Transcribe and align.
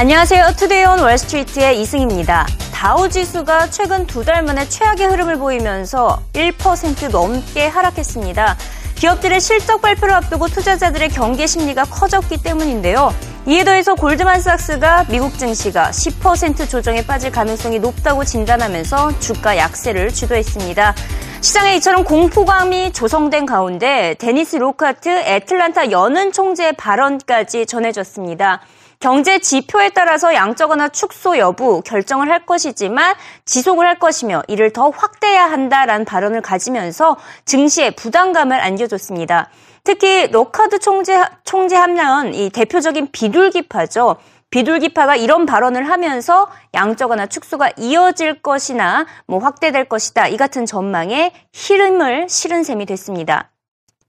안녕하세요. 0.00 0.52
Today 0.56 0.86
on 0.86 0.98
Wall 1.00 1.26
Street의 1.26 1.78
이승입니다. 1.82 2.46
다우 2.72 3.10
지수가 3.10 3.68
최근 3.68 4.06
두 4.06 4.24
달 4.24 4.42
만에 4.42 4.66
최악의 4.66 5.06
흐름을 5.08 5.36
보이면서 5.38 6.22
1% 6.32 7.10
넘게 7.10 7.66
하락했습니다. 7.66 8.56
기업들의 8.94 9.38
실적 9.42 9.82
발표를 9.82 10.14
앞두고 10.14 10.48
투자자들의 10.48 11.10
경계 11.10 11.46
심리가 11.46 11.84
커졌기 11.84 12.42
때문인데요. 12.42 13.14
이에 13.46 13.62
더해서 13.62 13.94
골드만삭스가 13.94 15.08
미국 15.10 15.36
증시가 15.38 15.90
10% 15.90 16.70
조정에 16.70 17.04
빠질 17.04 17.30
가능성이 17.30 17.78
높다고 17.78 18.24
진단하면서 18.24 19.18
주가 19.18 19.58
약세를 19.58 20.14
주도했습니다. 20.14 20.94
시장에 21.42 21.76
이처럼 21.76 22.04
공포감이 22.04 22.94
조성된 22.94 23.44
가운데 23.44 24.14
데니스 24.18 24.56
로카트 24.56 25.10
애틀란타 25.10 25.90
연은 25.90 26.32
총재의 26.32 26.72
발언까지 26.78 27.66
전해졌습니다. 27.66 28.62
경제 29.00 29.38
지표에 29.38 29.88
따라서 29.88 30.34
양적 30.34 30.68
완화 30.68 30.88
축소 30.88 31.38
여부 31.38 31.80
결정을 31.80 32.30
할 32.30 32.44
것이지만 32.44 33.14
지속을 33.46 33.86
할 33.86 33.98
것이며 33.98 34.42
이를 34.46 34.74
더 34.74 34.90
확대해야 34.90 35.50
한다라는 35.50 36.04
발언을 36.04 36.42
가지면서 36.42 37.16
증시에 37.46 37.92
부담감을 37.92 38.60
안겨줬습니다. 38.60 39.48
특히 39.84 40.26
로카드 40.30 40.80
총재, 40.80 41.18
총재 41.44 41.76
하면 41.76 42.34
이 42.34 42.50
대표적인 42.50 43.08
비둘기파죠. 43.10 44.16
비둘기파가 44.50 45.16
이런 45.16 45.46
발언을 45.46 45.88
하면서 45.88 46.48
양적 46.74 47.08
완화 47.08 47.24
축소가 47.24 47.70
이어질 47.78 48.42
것이나 48.42 49.06
뭐 49.26 49.38
확대될 49.38 49.86
것이다. 49.86 50.28
이 50.28 50.36
같은 50.36 50.66
전망에 50.66 51.32
희름을 51.54 52.28
실은 52.28 52.62
셈이 52.64 52.84
됐습니다. 52.84 53.50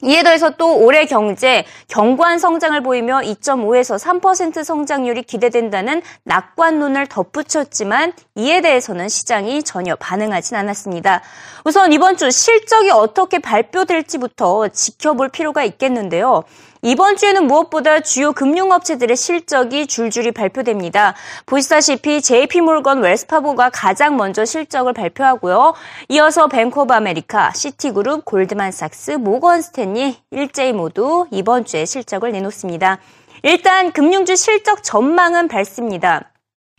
이에 0.03 0.23
더해서 0.23 0.51
또 0.51 0.77
올해 0.77 1.05
경제 1.05 1.65
견고한 1.87 2.39
성장을 2.39 2.81
보이며 2.81 3.19
2.5에서 3.19 3.99
3% 3.99 4.63
성장률이 4.63 5.23
기대된다는 5.23 6.01
낙관론을 6.23 7.07
덧붙였지만 7.07 8.13
이에 8.35 8.61
대해서는 8.61 9.09
시장이 9.09 9.63
전혀 9.63 9.95
반응하진 9.95 10.57
않았습니다. 10.57 11.21
우선 11.65 11.93
이번 11.93 12.17
주 12.17 12.31
실적이 12.31 12.91
어떻게 12.91 13.39
발표될지부터 13.39 14.69
지켜볼 14.69 15.29
필요가 15.29 15.63
있겠는데요. 15.63 16.43
이번 16.83 17.15
주에는 17.15 17.45
무엇보다 17.45 17.99
주요 17.99 18.31
금융업체들의 18.31 19.15
실적이 19.15 19.85
줄줄이 19.85 20.31
발표됩니다. 20.31 21.13
보시다시피 21.45 22.23
JP몰건 22.23 23.01
웰스파고가 23.01 23.69
가장 23.69 24.17
먼저 24.17 24.45
실적을 24.45 24.93
발표하고요. 24.93 25.75
이어서 26.09 26.47
뱅크 26.47 26.81
오브 26.81 26.91
아메리카, 26.91 27.51
시티그룹, 27.53 28.25
골드만삭스, 28.25 29.11
모건스탠리 29.11 30.17
일제히 30.31 30.73
모두 30.73 31.27
이번 31.29 31.65
주에 31.65 31.85
실적을 31.85 32.31
내놓습니다. 32.31 32.97
일단 33.43 33.91
금융주 33.91 34.35
실적 34.35 34.83
전망은 34.83 35.49
밝습니다. 35.49 36.30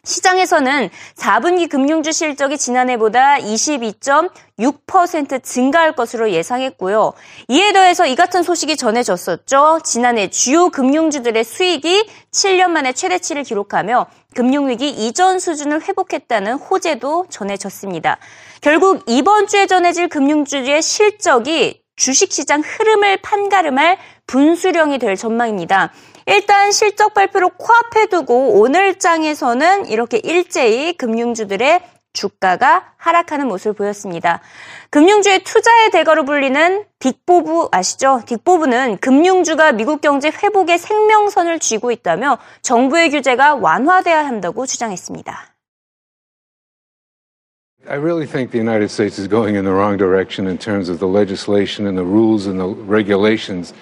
시장에서는 0.05 0.91
4분기 1.15 1.69
금융주 1.69 2.11
실적이 2.11 2.59
지난해보다 2.59 3.37
22.6% 3.37 5.45
증가할 5.45 5.95
것으로 5.95 6.33
예상했고요. 6.33 7.13
이에 7.47 7.73
더해서 7.73 8.05
이 8.07 8.17
같은 8.17 8.43
소식이 8.43 8.77
전해졌었죠. 8.77 9.79
지난해 9.85 10.29
주요 10.29 10.71
금융주들의 10.71 11.45
수익이 11.45 12.11
7년 12.33 12.71
만에 12.71 12.93
최대치를 12.93 13.45
기록하며 13.45 14.07
금융위기 14.35 14.89
이전 14.89 15.39
수준을 15.39 15.83
회복했다는 15.83 16.55
호재도 16.55 17.27
전해졌습니다. 17.31 18.19
결국 18.61 19.05
이번 19.07 19.47
주에 19.47 19.69
전해질 19.69 20.09
금융주의 20.09 20.83
실적이 20.83 21.81
주식시장 21.95 22.63
흐름을 22.65 23.19
판가름할 23.19 23.99
분수령이 24.27 24.99
될 24.99 25.15
전망입니다. 25.15 25.93
일단 26.27 26.71
실적 26.73 27.15
발표로 27.15 27.51
코앞에 27.51 28.07
두고 28.07 28.61
오늘 28.61 28.99
장에서는 28.99 29.87
이렇게 29.87 30.19
일제히 30.19 30.97
금융주들의 30.97 31.81
주가가 32.13 32.93
하락하는 32.97 33.49
모습을 33.49 33.73
보였습니다. 33.73 34.41
금융주의 34.91 35.43
투자의 35.43 35.91
대가로 35.91 36.25
불리는 36.25 36.85
딕보브 36.99 37.69
아시죠? 37.73 38.21
딕보브는 38.27 39.01
금융주가 39.01 39.73
미국 39.73 40.01
경제 40.01 40.31
회복의 40.31 40.79
생명선을 40.79 41.59
쥐고 41.59 41.91
있다며 41.91 42.39
정부의 42.61 43.11
규제가 43.11 43.55
완화돼야 43.55 44.27
한다고 44.27 44.67
주장했습니다. 44.67 45.53
I 47.89 47.97
really 47.97 48.27
think 48.27 48.53
the 48.53 48.61
United 48.61 48.93
States 48.93 49.19
is 49.19 49.29
going 49.29 49.57
in 49.57 49.65
the 49.65 49.75
wrong 49.75 49.99
direction 49.99 50.47
in 50.47 50.57
terms 50.57 50.89
of 50.89 51.01
the 51.01 51.11
legislation 51.11 51.89
and 51.89 51.99
the 51.99 52.07
rules 52.07 52.47
and 52.47 52.61
the 52.61 52.69
regulations 52.87 53.75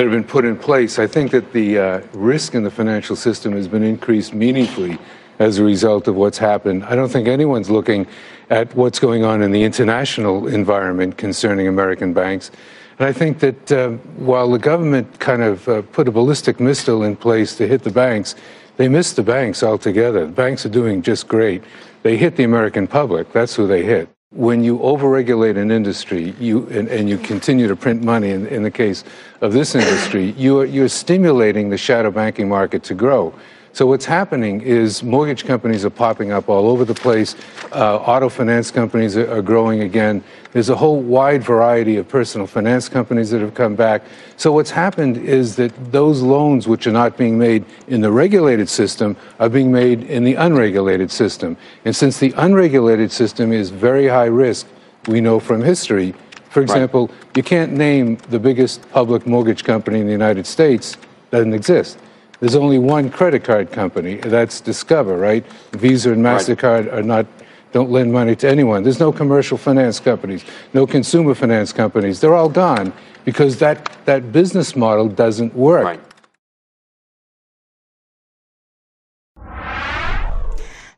that 0.00 0.06
have 0.06 0.12
been 0.12 0.24
put 0.24 0.46
in 0.46 0.56
place. 0.56 0.98
I 0.98 1.06
think 1.06 1.30
that 1.32 1.52
the 1.52 1.78
uh, 1.78 2.00
risk 2.14 2.54
in 2.54 2.62
the 2.62 2.70
financial 2.70 3.14
system 3.14 3.52
has 3.52 3.68
been 3.68 3.82
increased 3.82 4.32
meaningfully 4.32 4.96
as 5.38 5.58
a 5.58 5.62
result 5.62 6.08
of 6.08 6.14
what's 6.14 6.38
happened. 6.38 6.84
I 6.84 6.94
don't 6.94 7.10
think 7.10 7.28
anyone's 7.28 7.68
looking 7.68 8.06
at 8.48 8.74
what's 8.74 8.98
going 8.98 9.24
on 9.24 9.42
in 9.42 9.50
the 9.50 9.62
international 9.62 10.48
environment 10.48 11.18
concerning 11.18 11.68
American 11.68 12.14
banks. 12.14 12.50
And 12.98 13.08
I 13.08 13.12
think 13.12 13.40
that 13.40 13.72
uh, 13.72 13.90
while 14.16 14.50
the 14.50 14.58
government 14.58 15.20
kind 15.20 15.42
of 15.42 15.68
uh, 15.68 15.82
put 15.82 16.08
a 16.08 16.10
ballistic 16.10 16.60
missile 16.60 17.02
in 17.02 17.14
place 17.14 17.54
to 17.56 17.68
hit 17.68 17.82
the 17.82 17.90
banks, 17.90 18.36
they 18.78 18.88
missed 18.88 19.16
the 19.16 19.22
banks 19.22 19.62
altogether. 19.62 20.24
The 20.24 20.32
banks 20.32 20.64
are 20.64 20.70
doing 20.70 21.02
just 21.02 21.28
great. 21.28 21.62
They 22.04 22.16
hit 22.16 22.36
the 22.36 22.44
American 22.44 22.86
public. 22.86 23.34
That's 23.34 23.54
who 23.54 23.66
they 23.66 23.82
hit 23.82 24.08
when 24.32 24.62
you 24.62 24.78
overregulate 24.78 25.56
an 25.56 25.72
industry 25.72 26.34
you, 26.38 26.68
and, 26.68 26.86
and, 26.88 27.08
you 27.08 27.18
continue 27.18 27.66
to 27.66 27.74
print 27.74 28.04
money 28.04 28.30
in, 28.30 28.46
in 28.46 28.62
the 28.62 28.70
case 28.70 29.02
of 29.40 29.52
this 29.52 29.74
industry, 29.74 30.30
you're, 30.38 30.64
you're 30.64 30.88
stimulating 30.88 31.68
the 31.68 31.76
shadow 31.76 32.12
banking 32.12 32.48
market 32.48 32.84
to 32.84 32.94
grow. 32.94 33.34
So 33.72 33.86
what's 33.86 34.04
happening 34.04 34.62
is 34.62 35.02
mortgage 35.02 35.44
companies 35.44 35.84
are 35.84 35.90
popping 35.90 36.32
up 36.32 36.48
all 36.48 36.68
over 36.68 36.84
the 36.84 36.94
place. 36.94 37.36
Uh, 37.70 37.98
auto 37.98 38.28
finance 38.28 38.70
companies 38.70 39.16
are, 39.16 39.30
are, 39.30 39.42
growing 39.42 39.82
again. 39.82 40.24
There's 40.52 40.70
a 40.70 40.76
whole 40.76 41.00
wide 41.00 41.44
variety 41.44 41.96
of 41.96 42.08
personal 42.08 42.48
finance 42.48 42.88
companies 42.88 43.30
that 43.30 43.40
have 43.40 43.54
come 43.54 43.76
back. 43.76 44.02
So 44.36 44.50
what's 44.50 44.72
happened 44.72 45.18
is 45.18 45.54
that 45.56 45.92
those 45.92 46.20
loans 46.20 46.66
which 46.66 46.88
are 46.88 46.92
not 46.92 47.16
being 47.16 47.38
made 47.38 47.64
in 47.86 48.00
the 48.00 48.10
regulated 48.10 48.68
system 48.68 49.16
are 49.38 49.48
being 49.48 49.70
made 49.70 50.02
in 50.02 50.24
the 50.24 50.34
unregulated 50.34 51.12
system. 51.12 51.56
And 51.84 51.94
since 51.94 52.18
the 52.18 52.34
unregulated 52.36 53.12
system 53.12 53.52
is 53.52 53.70
very 53.70 54.08
high 54.08 54.26
risk, 54.26 54.66
we 55.06 55.20
know 55.20 55.38
from 55.38 55.62
history, 55.62 56.12
for 56.50 56.60
example, 56.60 57.06
right. 57.06 57.36
you 57.36 57.42
can't 57.44 57.72
name 57.72 58.16
the 58.30 58.40
biggest 58.40 58.90
public 58.90 59.26
mortgage 59.28 59.62
company 59.62 60.00
in 60.00 60.06
the 60.06 60.12
United 60.12 60.46
States 60.46 60.96
that 61.30 61.38
doesn't 61.38 61.54
exist. 61.54 61.98
There's 62.40 62.56
only 62.56 62.78
one 62.78 63.10
credit 63.10 63.44
card 63.44 63.70
company, 63.70 64.16
that's 64.16 64.60
Discover, 64.60 65.16
right? 65.16 65.46
Visa 65.72 66.12
and 66.12 66.24
MasterCard 66.24 66.86
right. 66.86 66.94
are 66.94 67.02
not 67.02 67.26
don't 67.72 67.90
lend 67.90 68.12
money 68.12 68.34
to 68.34 68.48
anyone. 68.48 68.82
There's 68.82 68.98
no 68.98 69.12
commercial 69.12 69.56
finance 69.56 70.00
companies, 70.00 70.44
no 70.74 70.86
consumer 70.86 71.34
finance 71.34 71.72
companies. 71.72 72.20
They're 72.20 72.34
all 72.34 72.48
gone 72.48 72.92
because 73.24 73.58
that, 73.58 73.88
that 74.06 74.32
business 74.32 74.74
model 74.74 75.08
doesn't 75.08 75.54
work. 75.54 75.84
Right. 75.84 76.00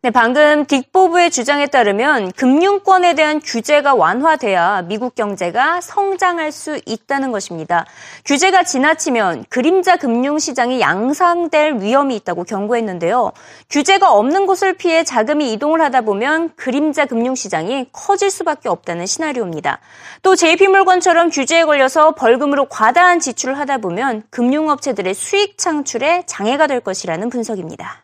네, 0.04 0.10
방금 0.10 0.64
딕보브의 0.64 1.30
주장에 1.30 1.68
따르면 1.68 2.32
금융권에 2.32 3.14
대한 3.14 3.38
규제가 3.38 3.94
완화돼야 3.94 4.82
미국 4.88 5.14
경제가 5.14 5.80
성장할 5.80 6.50
수 6.50 6.80
있다는 6.86 7.30
것입니다. 7.30 7.86
규제가 8.24 8.64
지나치면 8.64 9.44
그림자 9.48 9.96
금융 9.96 10.40
시장이 10.40 10.80
양상될 10.80 11.76
위험이 11.78 12.16
있다고 12.16 12.42
경고했는데요. 12.42 13.30
규제가 13.70 14.12
없는 14.12 14.46
곳을 14.46 14.72
피해 14.72 15.04
자금이 15.04 15.52
이동을 15.52 15.80
하다 15.80 16.00
보면 16.00 16.50
그림자 16.56 17.06
금융 17.06 17.36
시장이 17.36 17.86
커질 17.92 18.32
수밖에 18.32 18.68
없다는 18.68 19.06
시나리오입니다. 19.06 19.78
또 20.22 20.34
JP물건처럼 20.34 21.30
규제에 21.30 21.62
걸려서 21.62 22.16
벌금으로 22.16 22.64
과다한 22.64 23.20
지출을 23.20 23.56
하다 23.56 23.78
보면 23.78 24.24
금융업체들의 24.30 25.14
수익 25.14 25.58
창출에 25.58 26.24
장애가 26.26 26.66
될 26.66 26.80
것이라는 26.80 27.30
분석입니다. 27.30 28.01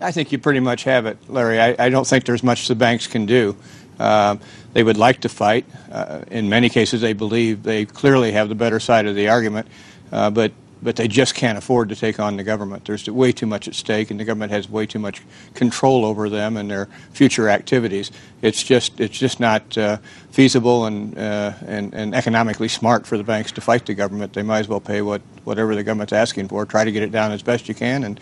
I 0.00 0.12
think 0.12 0.30
you 0.30 0.38
pretty 0.38 0.60
much 0.60 0.84
have 0.84 1.06
it, 1.06 1.18
Larry. 1.28 1.60
I, 1.60 1.86
I 1.86 1.88
don't 1.88 2.06
think 2.06 2.24
there's 2.24 2.42
much 2.42 2.68
the 2.68 2.76
banks 2.76 3.06
can 3.06 3.26
do. 3.26 3.56
Uh, 3.98 4.36
they 4.72 4.84
would 4.84 4.96
like 4.96 5.22
to 5.22 5.28
fight. 5.28 5.66
Uh, 5.90 6.22
in 6.30 6.48
many 6.48 6.68
cases, 6.68 7.00
they 7.00 7.14
believe 7.14 7.64
they 7.64 7.84
clearly 7.84 8.30
have 8.32 8.48
the 8.48 8.54
better 8.54 8.78
side 8.78 9.06
of 9.06 9.16
the 9.16 9.28
argument, 9.28 9.66
uh, 10.12 10.30
but 10.30 10.52
but 10.80 10.94
they 10.94 11.08
just 11.08 11.34
can't 11.34 11.58
afford 11.58 11.88
to 11.88 11.96
take 11.96 12.20
on 12.20 12.36
the 12.36 12.44
government. 12.44 12.84
There's 12.84 13.10
way 13.10 13.32
too 13.32 13.46
much 13.46 13.66
at 13.66 13.74
stake, 13.74 14.12
and 14.12 14.20
the 14.20 14.24
government 14.24 14.52
has 14.52 14.70
way 14.70 14.86
too 14.86 15.00
much 15.00 15.22
control 15.54 16.04
over 16.04 16.28
them 16.28 16.56
and 16.56 16.70
their 16.70 16.86
future 17.12 17.48
activities. 17.48 18.12
It's 18.42 18.62
just 18.62 19.00
it's 19.00 19.18
just 19.18 19.40
not 19.40 19.76
uh, 19.76 19.96
feasible 20.30 20.86
and, 20.86 21.18
uh, 21.18 21.54
and 21.66 21.92
and 21.94 22.14
economically 22.14 22.68
smart 22.68 23.08
for 23.08 23.18
the 23.18 23.24
banks 23.24 23.50
to 23.52 23.60
fight 23.60 23.86
the 23.86 23.94
government. 23.94 24.34
They 24.34 24.42
might 24.42 24.60
as 24.60 24.68
well 24.68 24.80
pay 24.80 25.02
what 25.02 25.22
whatever 25.42 25.74
the 25.74 25.82
government's 25.82 26.12
asking 26.12 26.46
for. 26.46 26.64
Try 26.64 26.84
to 26.84 26.92
get 26.92 27.02
it 27.02 27.10
down 27.10 27.32
as 27.32 27.42
best 27.42 27.68
you 27.68 27.74
can, 27.74 28.04
and 28.04 28.20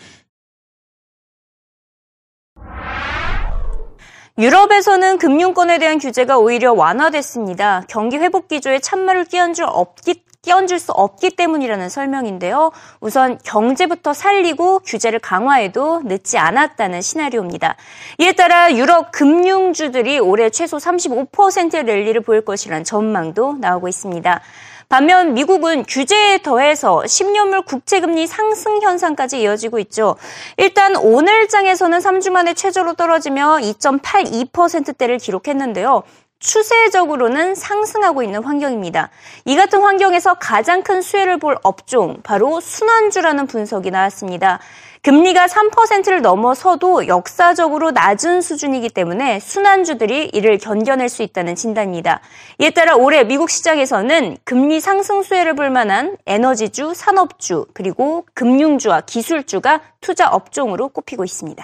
유럽에서는 4.39 5.17
금융권에 5.17 5.79
대한 5.79 5.97
규제가 5.97 6.37
오히려 6.37 6.71
완화됐습니다. 6.71 7.83
경기 7.87 8.17
회복 8.17 8.47
기조에 8.47 8.77
찬물을 8.77 9.25
끼얹을 9.25 9.65
없기 9.67 10.27
끼얹을 10.43 10.77
수 10.77 10.91
없기 10.91 11.31
때문이라는 11.31 11.89
설명인데요. 11.89 12.71
우선 13.01 13.39
경제부터 13.43 14.13
살리고 14.13 14.79
규제를 14.85 15.19
강화해도 15.19 16.03
늦지 16.05 16.37
않았다는 16.37 17.01
시나리오입니다. 17.01 17.75
이에 18.19 18.33
따라 18.33 18.73
유럽 18.73 19.11
금융주들이 19.11 20.19
올해 20.19 20.51
최소 20.51 20.77
35%의 20.77 21.83
랠리를 21.83 22.21
보일 22.21 22.45
것이라는 22.45 22.83
전망도 22.83 23.57
나오고 23.59 23.87
있습니다. 23.87 24.39
반면 24.89 25.33
미국은 25.33 25.83
규제에 25.83 26.37
더해서 26.37 27.01
10년물 27.05 27.65
국채금리 27.65 28.25
상승 28.25 28.81
현상까지 28.81 29.41
이어지고 29.41 29.79
있죠. 29.79 30.15
일단 30.55 30.95
오늘 30.95 31.49
장에서는 31.49 31.99
3주 31.99 32.29
만에 32.29 32.53
최저로 32.53 32.93
떨어지며 32.93 33.57
2.82%대를 33.61 35.17
기록했는데요. 35.17 36.03
추세적으로는 36.39 37.55
상승하고 37.55 38.23
있는 38.23 38.43
환경입니다. 38.43 39.09
이 39.43 39.55
같은 39.57 39.81
환경에서 39.81 40.35
가장 40.35 40.83
큰 40.83 41.01
수혜를 41.01 41.37
볼 41.39 41.57
업종, 41.63 42.21
바로 42.23 42.61
순환주라는 42.61 43.47
분석이 43.47 43.91
나왔습니다. 43.91 44.59
금리가 45.03 45.45
3%를 45.45 46.21
넘어서도 46.21 47.07
역사적으로 47.07 47.91
낮은 47.91 48.41
수준이기 48.41 48.89
때문에 48.89 49.39
순환주들이 49.39 50.31
이를 50.33 50.57
견뎌낼 50.57 51.09
수 51.09 51.23
있다는 51.23 51.55
진단입니다. 51.55 52.21
이에 52.59 52.71
따라 52.71 52.95
올해 52.95 53.23
미국 53.23 53.49
시장에서는 53.49 54.37
금리 54.43 54.79
상승 54.79 55.21
수혜를 55.21 55.55
볼 55.55 55.69
만한 55.69 56.17
에너지주, 56.25 56.93
산업주, 56.93 57.67
그리고 57.73 58.25
금융주와 58.33 59.01
기술주가 59.01 59.81
투자 60.01 60.29
업종으로 60.29 60.89
꼽히고 60.89 61.23
있습니다. 61.23 61.63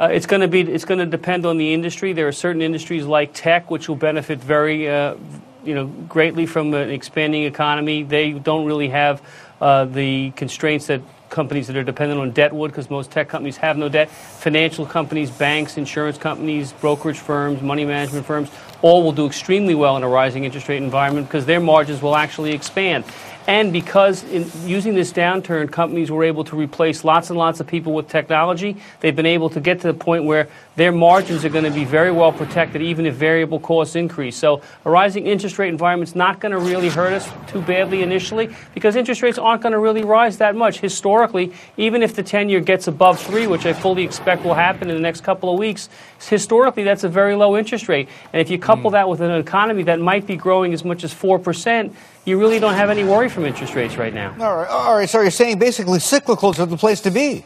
Uh, 0.00 0.06
it's 0.12 0.26
going 0.26 0.40
to 0.40 0.46
be. 0.46 0.62
It's 0.62 0.84
going 0.84 1.00
to 1.00 1.06
depend 1.06 1.44
on 1.44 1.58
the 1.58 1.74
industry. 1.74 2.12
There 2.12 2.28
are 2.28 2.32
certain 2.32 2.62
industries 2.62 3.04
like 3.04 3.32
tech 3.34 3.68
which 3.68 3.88
will 3.88 3.98
benefit 3.98 4.38
very, 4.38 4.88
uh, 4.88 5.16
you 5.64 5.74
know, 5.74 5.86
greatly 6.08 6.46
from 6.46 6.72
an 6.72 6.90
expanding 6.90 7.42
economy. 7.42 8.04
They 8.04 8.30
don't 8.30 8.64
really 8.64 8.90
have 8.90 9.20
uh, 9.60 9.84
the 9.84 10.30
constraints 10.32 10.86
that 10.86 11.00
companies 11.30 11.66
that 11.66 11.76
are 11.76 11.84
dependent 11.84 12.20
on 12.20 12.30
debt 12.30 12.52
would, 12.52 12.70
because 12.70 12.88
most 12.90 13.10
tech 13.10 13.28
companies 13.28 13.56
have 13.58 13.76
no 13.76 13.88
debt. 13.88 14.10
Financial 14.10 14.86
companies, 14.86 15.30
banks, 15.30 15.76
insurance 15.76 16.16
companies, 16.16 16.72
brokerage 16.72 17.18
firms, 17.18 17.60
money 17.60 17.84
management 17.84 18.24
firms, 18.24 18.50
all 18.82 19.02
will 19.02 19.12
do 19.12 19.26
extremely 19.26 19.74
well 19.74 19.96
in 19.96 20.02
a 20.02 20.08
rising 20.08 20.44
interest 20.44 20.68
rate 20.68 20.82
environment 20.82 21.26
because 21.26 21.44
their 21.44 21.60
margins 21.60 22.00
will 22.00 22.16
actually 22.16 22.52
expand. 22.52 23.04
And 23.48 23.72
because 23.72 24.24
in 24.24 24.46
using 24.66 24.94
this 24.94 25.10
downturn, 25.10 25.72
companies 25.72 26.10
were 26.10 26.22
able 26.22 26.44
to 26.44 26.54
replace 26.54 27.02
lots 27.02 27.30
and 27.30 27.38
lots 27.38 27.60
of 27.60 27.66
people 27.66 27.94
with 27.94 28.06
technology, 28.06 28.76
they've 29.00 29.16
been 29.16 29.24
able 29.24 29.48
to 29.48 29.58
get 29.58 29.80
to 29.80 29.86
the 29.86 29.94
point 29.94 30.24
where 30.24 30.48
their 30.76 30.92
margins 30.92 31.46
are 31.46 31.48
going 31.48 31.64
to 31.64 31.70
be 31.70 31.86
very 31.86 32.12
well 32.12 32.30
protected, 32.30 32.82
even 32.82 33.06
if 33.06 33.14
variable 33.14 33.58
costs 33.58 33.96
increase. 33.96 34.36
So 34.36 34.60
a 34.84 34.90
rising 34.90 35.26
interest 35.26 35.58
rate 35.58 35.70
environment 35.70 36.10
is 36.10 36.14
not 36.14 36.40
going 36.40 36.52
to 36.52 36.58
really 36.58 36.90
hurt 36.90 37.14
us 37.14 37.26
too 37.50 37.62
badly 37.62 38.02
initially 38.02 38.54
because 38.74 38.96
interest 38.96 39.22
rates 39.22 39.38
aren't 39.38 39.62
going 39.62 39.72
to 39.72 39.78
really 39.78 40.04
rise 40.04 40.36
that 40.38 40.54
much. 40.54 40.80
Historically, 40.80 41.54
even 41.78 42.02
if 42.02 42.14
the 42.14 42.22
10 42.22 42.50
year 42.50 42.60
gets 42.60 42.86
above 42.86 43.18
three, 43.18 43.46
which 43.46 43.64
I 43.64 43.72
fully 43.72 44.04
expect 44.04 44.44
will 44.44 44.54
happen 44.54 44.90
in 44.90 44.94
the 44.94 45.02
next 45.02 45.22
couple 45.22 45.50
of 45.50 45.58
weeks, 45.58 45.88
historically 46.20 46.84
that's 46.84 47.02
a 47.02 47.08
very 47.08 47.34
low 47.34 47.56
interest 47.56 47.88
rate. 47.88 48.10
And 48.34 48.42
if 48.42 48.50
you 48.50 48.58
couple 48.58 48.90
mm. 48.90 48.92
that 48.92 49.08
with 49.08 49.22
an 49.22 49.30
economy 49.30 49.84
that 49.84 50.00
might 50.00 50.26
be 50.26 50.36
growing 50.36 50.74
as 50.74 50.84
much 50.84 51.02
as 51.02 51.14
4%, 51.14 51.94
you 52.28 52.38
really 52.38 52.58
don't 52.60 52.74
have 52.74 52.90
any 52.90 53.04
worry 53.04 53.28
from 53.28 53.46
interest 53.46 53.74
rates 53.74 53.96
right 53.96 54.12
now. 54.12 54.36
All 54.38 54.56
right, 54.56 54.68
all 54.68 54.94
right. 54.94 55.08
So 55.08 55.20
you're 55.22 55.30
saying 55.30 55.58
basically 55.58 55.98
cyclicals 55.98 56.58
are 56.58 56.66
the 56.66 56.76
place 56.76 57.00
to 57.00 57.10
be. 57.10 57.44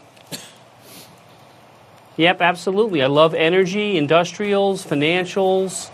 Yep, 2.17 2.43
absolutely. 2.43 3.02
I 3.02 3.06
love 3.06 3.32
energy, 3.32 3.96
industrials, 3.96 4.84
financials, 4.84 5.90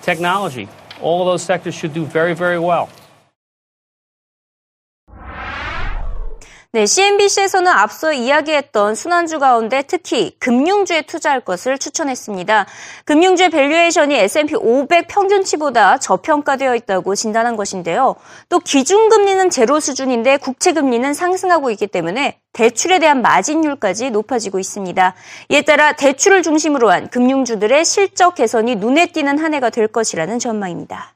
technology. 0.00 0.68
All 1.00 1.20
of 1.20 1.26
those 1.26 1.42
sectors 1.42 1.74
should 1.74 1.92
do 1.92 2.04
very, 2.04 2.34
very 2.34 2.58
well. 2.58 2.90
네, 6.74 6.86
CNBC에서는 6.86 7.70
앞서 7.70 8.14
이야기했던 8.14 8.94
순환주 8.94 9.38
가운데 9.40 9.82
특히 9.86 10.34
금융주에 10.38 11.02
투자할 11.02 11.40
것을 11.42 11.76
추천했습니다. 11.76 12.64
금융주의 13.04 13.50
valuation이 13.50 14.14
S&P 14.14 14.54
500 14.54 15.06
평균치보다 15.06 15.98
저평가되어 15.98 16.74
있다고 16.76 17.14
진단한 17.14 17.56
것인데요. 17.56 18.16
또 18.48 18.58
기준금리는 18.58 19.50
제로 19.50 19.80
수준인데 19.80 20.38
국채금리는 20.38 21.12
상승하고 21.12 21.70
있기 21.72 21.88
때문에 21.88 22.38
대출에 22.54 23.00
대한 23.00 23.20
마진율까지 23.20 24.10
높아지고 24.10 24.58
있습니다. 24.58 25.14
이에 25.50 25.60
따라 25.60 25.92
대출을 25.92 26.42
중심으로 26.42 26.90
한 26.90 27.10
금융주들의 27.10 27.84
실적 27.84 28.34
개선이 28.34 28.76
눈에 28.76 29.08
띄는 29.08 29.38
한 29.38 29.52
해가 29.52 29.68
될 29.68 29.88
것이라는 29.88 30.38
전망입니다. 30.38 31.11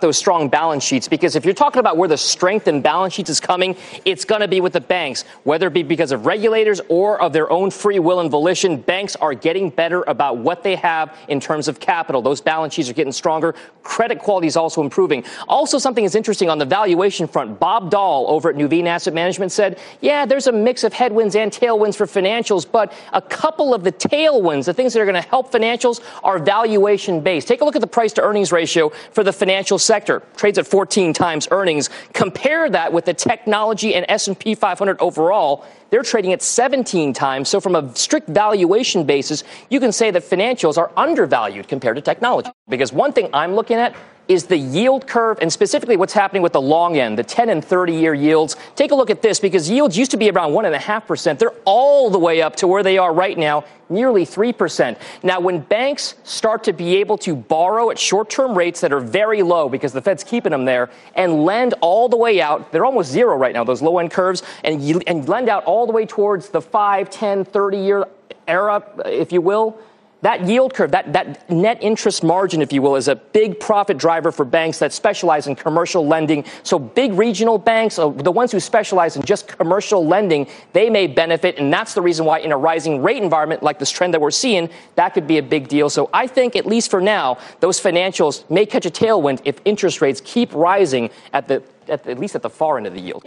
Those 0.00 0.18
strong 0.18 0.48
balance 0.48 0.82
sheets 0.82 1.06
because 1.06 1.36
if 1.36 1.44
you're 1.44 1.54
talking 1.54 1.78
about 1.78 1.96
where 1.96 2.08
the 2.08 2.16
strength 2.16 2.66
in 2.66 2.82
balance 2.82 3.14
sheets 3.14 3.30
is 3.30 3.38
coming, 3.38 3.76
it's 4.04 4.24
going 4.24 4.40
to 4.40 4.48
be 4.48 4.60
with 4.60 4.72
the 4.72 4.80
banks, 4.80 5.22
whether 5.44 5.68
it 5.68 5.72
be 5.72 5.84
because 5.84 6.10
of 6.10 6.26
regulators 6.26 6.80
or 6.88 7.20
of 7.22 7.32
their 7.32 7.48
own 7.50 7.70
free 7.70 8.00
will 8.00 8.18
and 8.18 8.28
volition. 8.28 8.76
Banks 8.76 9.14
are 9.16 9.34
getting 9.34 9.70
better 9.70 10.02
about 10.02 10.38
what 10.38 10.64
they 10.64 10.74
have 10.74 11.16
in 11.28 11.38
terms 11.38 11.68
of 11.68 11.78
capital. 11.78 12.22
Those 12.22 12.40
balance 12.40 12.74
sheets 12.74 12.90
are 12.90 12.92
getting 12.92 13.12
stronger. 13.12 13.54
Credit 13.84 14.18
quality 14.18 14.48
is 14.48 14.56
also 14.56 14.82
improving. 14.82 15.24
Also, 15.46 15.78
something 15.78 16.04
is 16.04 16.16
interesting 16.16 16.50
on 16.50 16.58
the 16.58 16.64
valuation 16.64 17.28
front. 17.28 17.60
Bob 17.60 17.90
Dahl 17.90 18.26
over 18.28 18.50
at 18.50 18.56
Nuveen 18.56 18.86
Asset 18.86 19.14
Management 19.14 19.52
said, 19.52 19.78
yeah, 20.00 20.26
there's 20.26 20.48
a 20.48 20.52
mix 20.52 20.82
of 20.82 20.92
headwinds 20.92 21.36
and 21.36 21.52
tailwinds 21.52 21.94
for 21.94 22.06
financials, 22.06 22.70
but 22.70 22.92
a 23.12 23.22
couple 23.22 23.72
of 23.72 23.84
the 23.84 23.92
tailwinds, 23.92 24.64
the 24.64 24.74
things 24.74 24.92
that 24.92 25.00
are 25.00 25.06
going 25.06 25.14
to 25.14 25.28
help 25.28 25.52
financials 25.52 26.02
are 26.24 26.40
valuation 26.40 27.20
based. 27.20 27.46
Take 27.46 27.60
a 27.60 27.64
look 27.64 27.76
at 27.76 27.80
the 27.80 27.86
price 27.86 28.12
to 28.14 28.22
earnings 28.22 28.50
ratio 28.50 28.88
for 29.12 29.22
the 29.22 29.32
financial 29.32 29.78
sector 29.84 30.22
trades 30.36 30.58
at 30.58 30.66
14 30.66 31.12
times 31.12 31.48
earnings. 31.50 31.90
Compare 32.12 32.70
that 32.70 32.92
with 32.92 33.04
the 33.04 33.14
technology 33.14 33.94
and 33.94 34.04
S&P 34.08 34.54
500 34.54 35.00
overall. 35.00 35.64
They're 35.90 36.02
trading 36.02 36.32
at 36.32 36.42
17 36.42 37.12
times. 37.12 37.48
So 37.48 37.60
from 37.60 37.76
a 37.76 37.94
strict 37.94 38.28
valuation 38.28 39.04
basis, 39.04 39.44
you 39.70 39.78
can 39.78 39.92
say 39.92 40.10
that 40.10 40.22
financials 40.22 40.76
are 40.76 40.90
undervalued 40.96 41.68
compared 41.68 41.96
to 41.96 42.02
technology. 42.02 42.50
Because 42.68 42.92
one 42.92 43.12
thing 43.12 43.28
I'm 43.32 43.54
looking 43.54 43.76
at 43.76 43.94
is 44.28 44.46
the 44.46 44.56
yield 44.56 45.06
curve 45.06 45.38
and 45.40 45.52
specifically 45.52 45.96
what's 45.96 46.12
happening 46.12 46.42
with 46.42 46.52
the 46.52 46.60
long 46.60 46.96
end, 46.96 47.18
the 47.18 47.24
10 47.24 47.50
and 47.50 47.64
30 47.64 47.92
year 47.92 48.14
yields. 48.14 48.56
Take 48.74 48.90
a 48.90 48.94
look 48.94 49.10
at 49.10 49.22
this 49.22 49.38
because 49.40 49.68
yields 49.68 49.96
used 49.96 50.10
to 50.12 50.16
be 50.16 50.30
around 50.30 50.52
1.5%. 50.52 51.38
They're 51.38 51.50
all 51.64 52.10
the 52.10 52.18
way 52.18 52.42
up 52.42 52.56
to 52.56 52.66
where 52.66 52.82
they 52.82 52.98
are 52.98 53.12
right 53.12 53.36
now, 53.36 53.64
nearly 53.88 54.24
3%. 54.24 54.96
Now, 55.22 55.40
when 55.40 55.60
banks 55.60 56.14
start 56.24 56.64
to 56.64 56.72
be 56.72 56.96
able 56.96 57.18
to 57.18 57.36
borrow 57.36 57.90
at 57.90 57.98
short 57.98 58.30
term 58.30 58.56
rates 58.56 58.80
that 58.80 58.92
are 58.92 59.00
very 59.00 59.42
low 59.42 59.68
because 59.68 59.92
the 59.92 60.02
Fed's 60.02 60.24
keeping 60.24 60.52
them 60.52 60.64
there 60.64 60.90
and 61.14 61.44
lend 61.44 61.74
all 61.80 62.08
the 62.08 62.16
way 62.16 62.40
out, 62.40 62.72
they're 62.72 62.86
almost 62.86 63.10
zero 63.10 63.36
right 63.36 63.52
now, 63.52 63.64
those 63.64 63.82
low 63.82 63.98
end 63.98 64.10
curves, 64.10 64.42
and, 64.62 64.82
and 65.06 65.28
lend 65.28 65.48
out 65.48 65.64
all 65.64 65.86
the 65.86 65.92
way 65.92 66.06
towards 66.06 66.48
the 66.48 66.60
5, 66.60 67.10
10, 67.10 67.44
30 67.44 67.78
year 67.78 68.06
era, 68.46 68.82
if 69.06 69.32
you 69.32 69.40
will 69.40 69.78
that 70.24 70.46
yield 70.46 70.72
curve, 70.72 70.90
that, 70.92 71.12
that 71.12 71.50
net 71.50 71.76
interest 71.82 72.24
margin, 72.24 72.62
if 72.62 72.72
you 72.72 72.80
will, 72.80 72.96
is 72.96 73.08
a 73.08 73.14
big 73.14 73.60
profit 73.60 73.98
driver 73.98 74.32
for 74.32 74.46
banks 74.46 74.78
that 74.78 74.90
specialize 74.90 75.46
in 75.46 75.54
commercial 75.54 76.06
lending. 76.06 76.46
So 76.62 76.78
big 76.78 77.12
regional 77.12 77.58
banks, 77.58 77.98
uh, 77.98 78.08
the 78.08 78.32
ones 78.32 78.50
who 78.50 78.58
specialize 78.58 79.16
in 79.16 79.22
just 79.22 79.48
commercial 79.48 80.06
lending, 80.06 80.48
they 80.72 80.88
may 80.88 81.08
benefit. 81.08 81.58
And 81.58 81.70
that's 81.70 81.92
the 81.92 82.00
reason 82.00 82.24
why 82.24 82.38
in 82.38 82.52
a 82.52 82.56
rising 82.56 83.02
rate 83.02 83.22
environment 83.22 83.62
like 83.62 83.78
this 83.78 83.90
trend 83.90 84.14
that 84.14 84.20
we're 84.22 84.30
seeing, 84.30 84.70
that 84.94 85.10
could 85.10 85.26
be 85.26 85.36
a 85.36 85.42
big 85.42 85.68
deal. 85.68 85.90
So 85.90 86.08
I 86.14 86.26
think, 86.26 86.56
at 86.56 86.64
least 86.64 86.90
for 86.90 87.02
now, 87.02 87.36
those 87.60 87.78
financials 87.78 88.48
may 88.48 88.64
catch 88.64 88.86
a 88.86 88.90
tailwind 88.90 89.42
if 89.44 89.60
interest 89.66 90.00
rates 90.00 90.22
keep 90.24 90.54
rising 90.54 91.10
at 91.34 91.48
the, 91.48 91.62
at, 91.86 92.06
at 92.06 92.18
least 92.18 92.34
at 92.34 92.40
the 92.40 92.48
far 92.48 92.78
end 92.78 92.86
of 92.86 92.94
the 92.94 93.00
yield. 93.00 93.26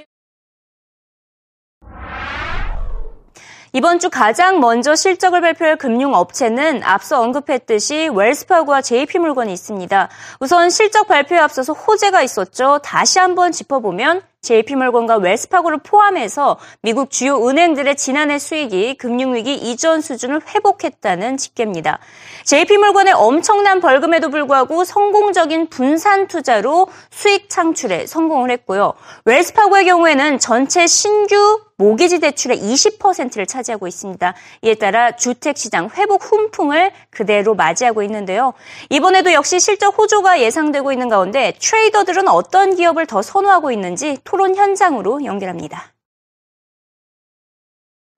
이번 3.73 3.99
주 3.99 4.09
가장 4.09 4.59
먼저 4.59 4.95
실적을 4.95 5.41
발표할 5.41 5.75
금융업체는 5.75 6.83
앞서 6.83 7.21
언급했듯이 7.21 8.09
웰스파고와 8.13 8.81
JP물건이 8.81 9.51
있습니다. 9.51 10.09
우선 10.39 10.69
실적 10.69 11.07
발표에 11.07 11.37
앞서서 11.37 11.73
호재가 11.73 12.21
있었죠. 12.21 12.79
다시 12.83 13.19
한번 13.19 13.51
짚어보면 13.51 14.21
JP몰건과 14.41 15.17
웰스파고를 15.17 15.79
포함해서 15.79 16.57
미국 16.81 17.11
주요 17.11 17.45
은행들의 17.45 17.97
지난해 17.97 18.39
수익이 18.39 18.95
금융위기 18.95 19.53
이전 19.53 19.99
수준을 19.99 20.41
회복했다는 20.47 21.35
집계입니다. 21.35 21.99
JP몰건의 22.45 23.13
엄청난 23.13 23.81
벌금에도 23.81 24.29
불구하고 24.29 24.85
성공적인 24.85 25.67
분산 25.69 26.27
투자로 26.27 26.87
수익 27.09 27.49
창출에 27.49 28.05
성공을 28.05 28.51
했고요. 28.51 28.93
웰스파고의 29.25 29.85
경우에는 29.85 30.39
전체 30.39 30.87
신규 30.87 31.66
모기지 31.77 32.19
대출의 32.19 32.59
20%를 32.59 33.45
차지하고 33.45 33.87
있습니다. 33.87 34.33
이에 34.63 34.75
따라 34.75 35.15
주택 35.15 35.57
시장 35.57 35.89
회복 35.95 36.23
훈풍을 36.23 36.91
그대로 37.11 37.53
맞이하고 37.53 38.01
있는데요. 38.03 38.53
이번에도 38.89 39.31
역시 39.33 39.59
실적 39.59 39.97
호조가 39.97 40.41
예상되고 40.41 40.91
있는 40.91 41.07
가운데 41.07 41.53
트레이더들은 41.59 42.27
어떤 42.27 42.75
기업을 42.75 43.05
더 43.05 43.21
선호하고 43.21 43.71
있는지 43.71 44.17
토론 44.23 44.55
현장으로 44.55 45.23
연결합니다. 45.23 45.96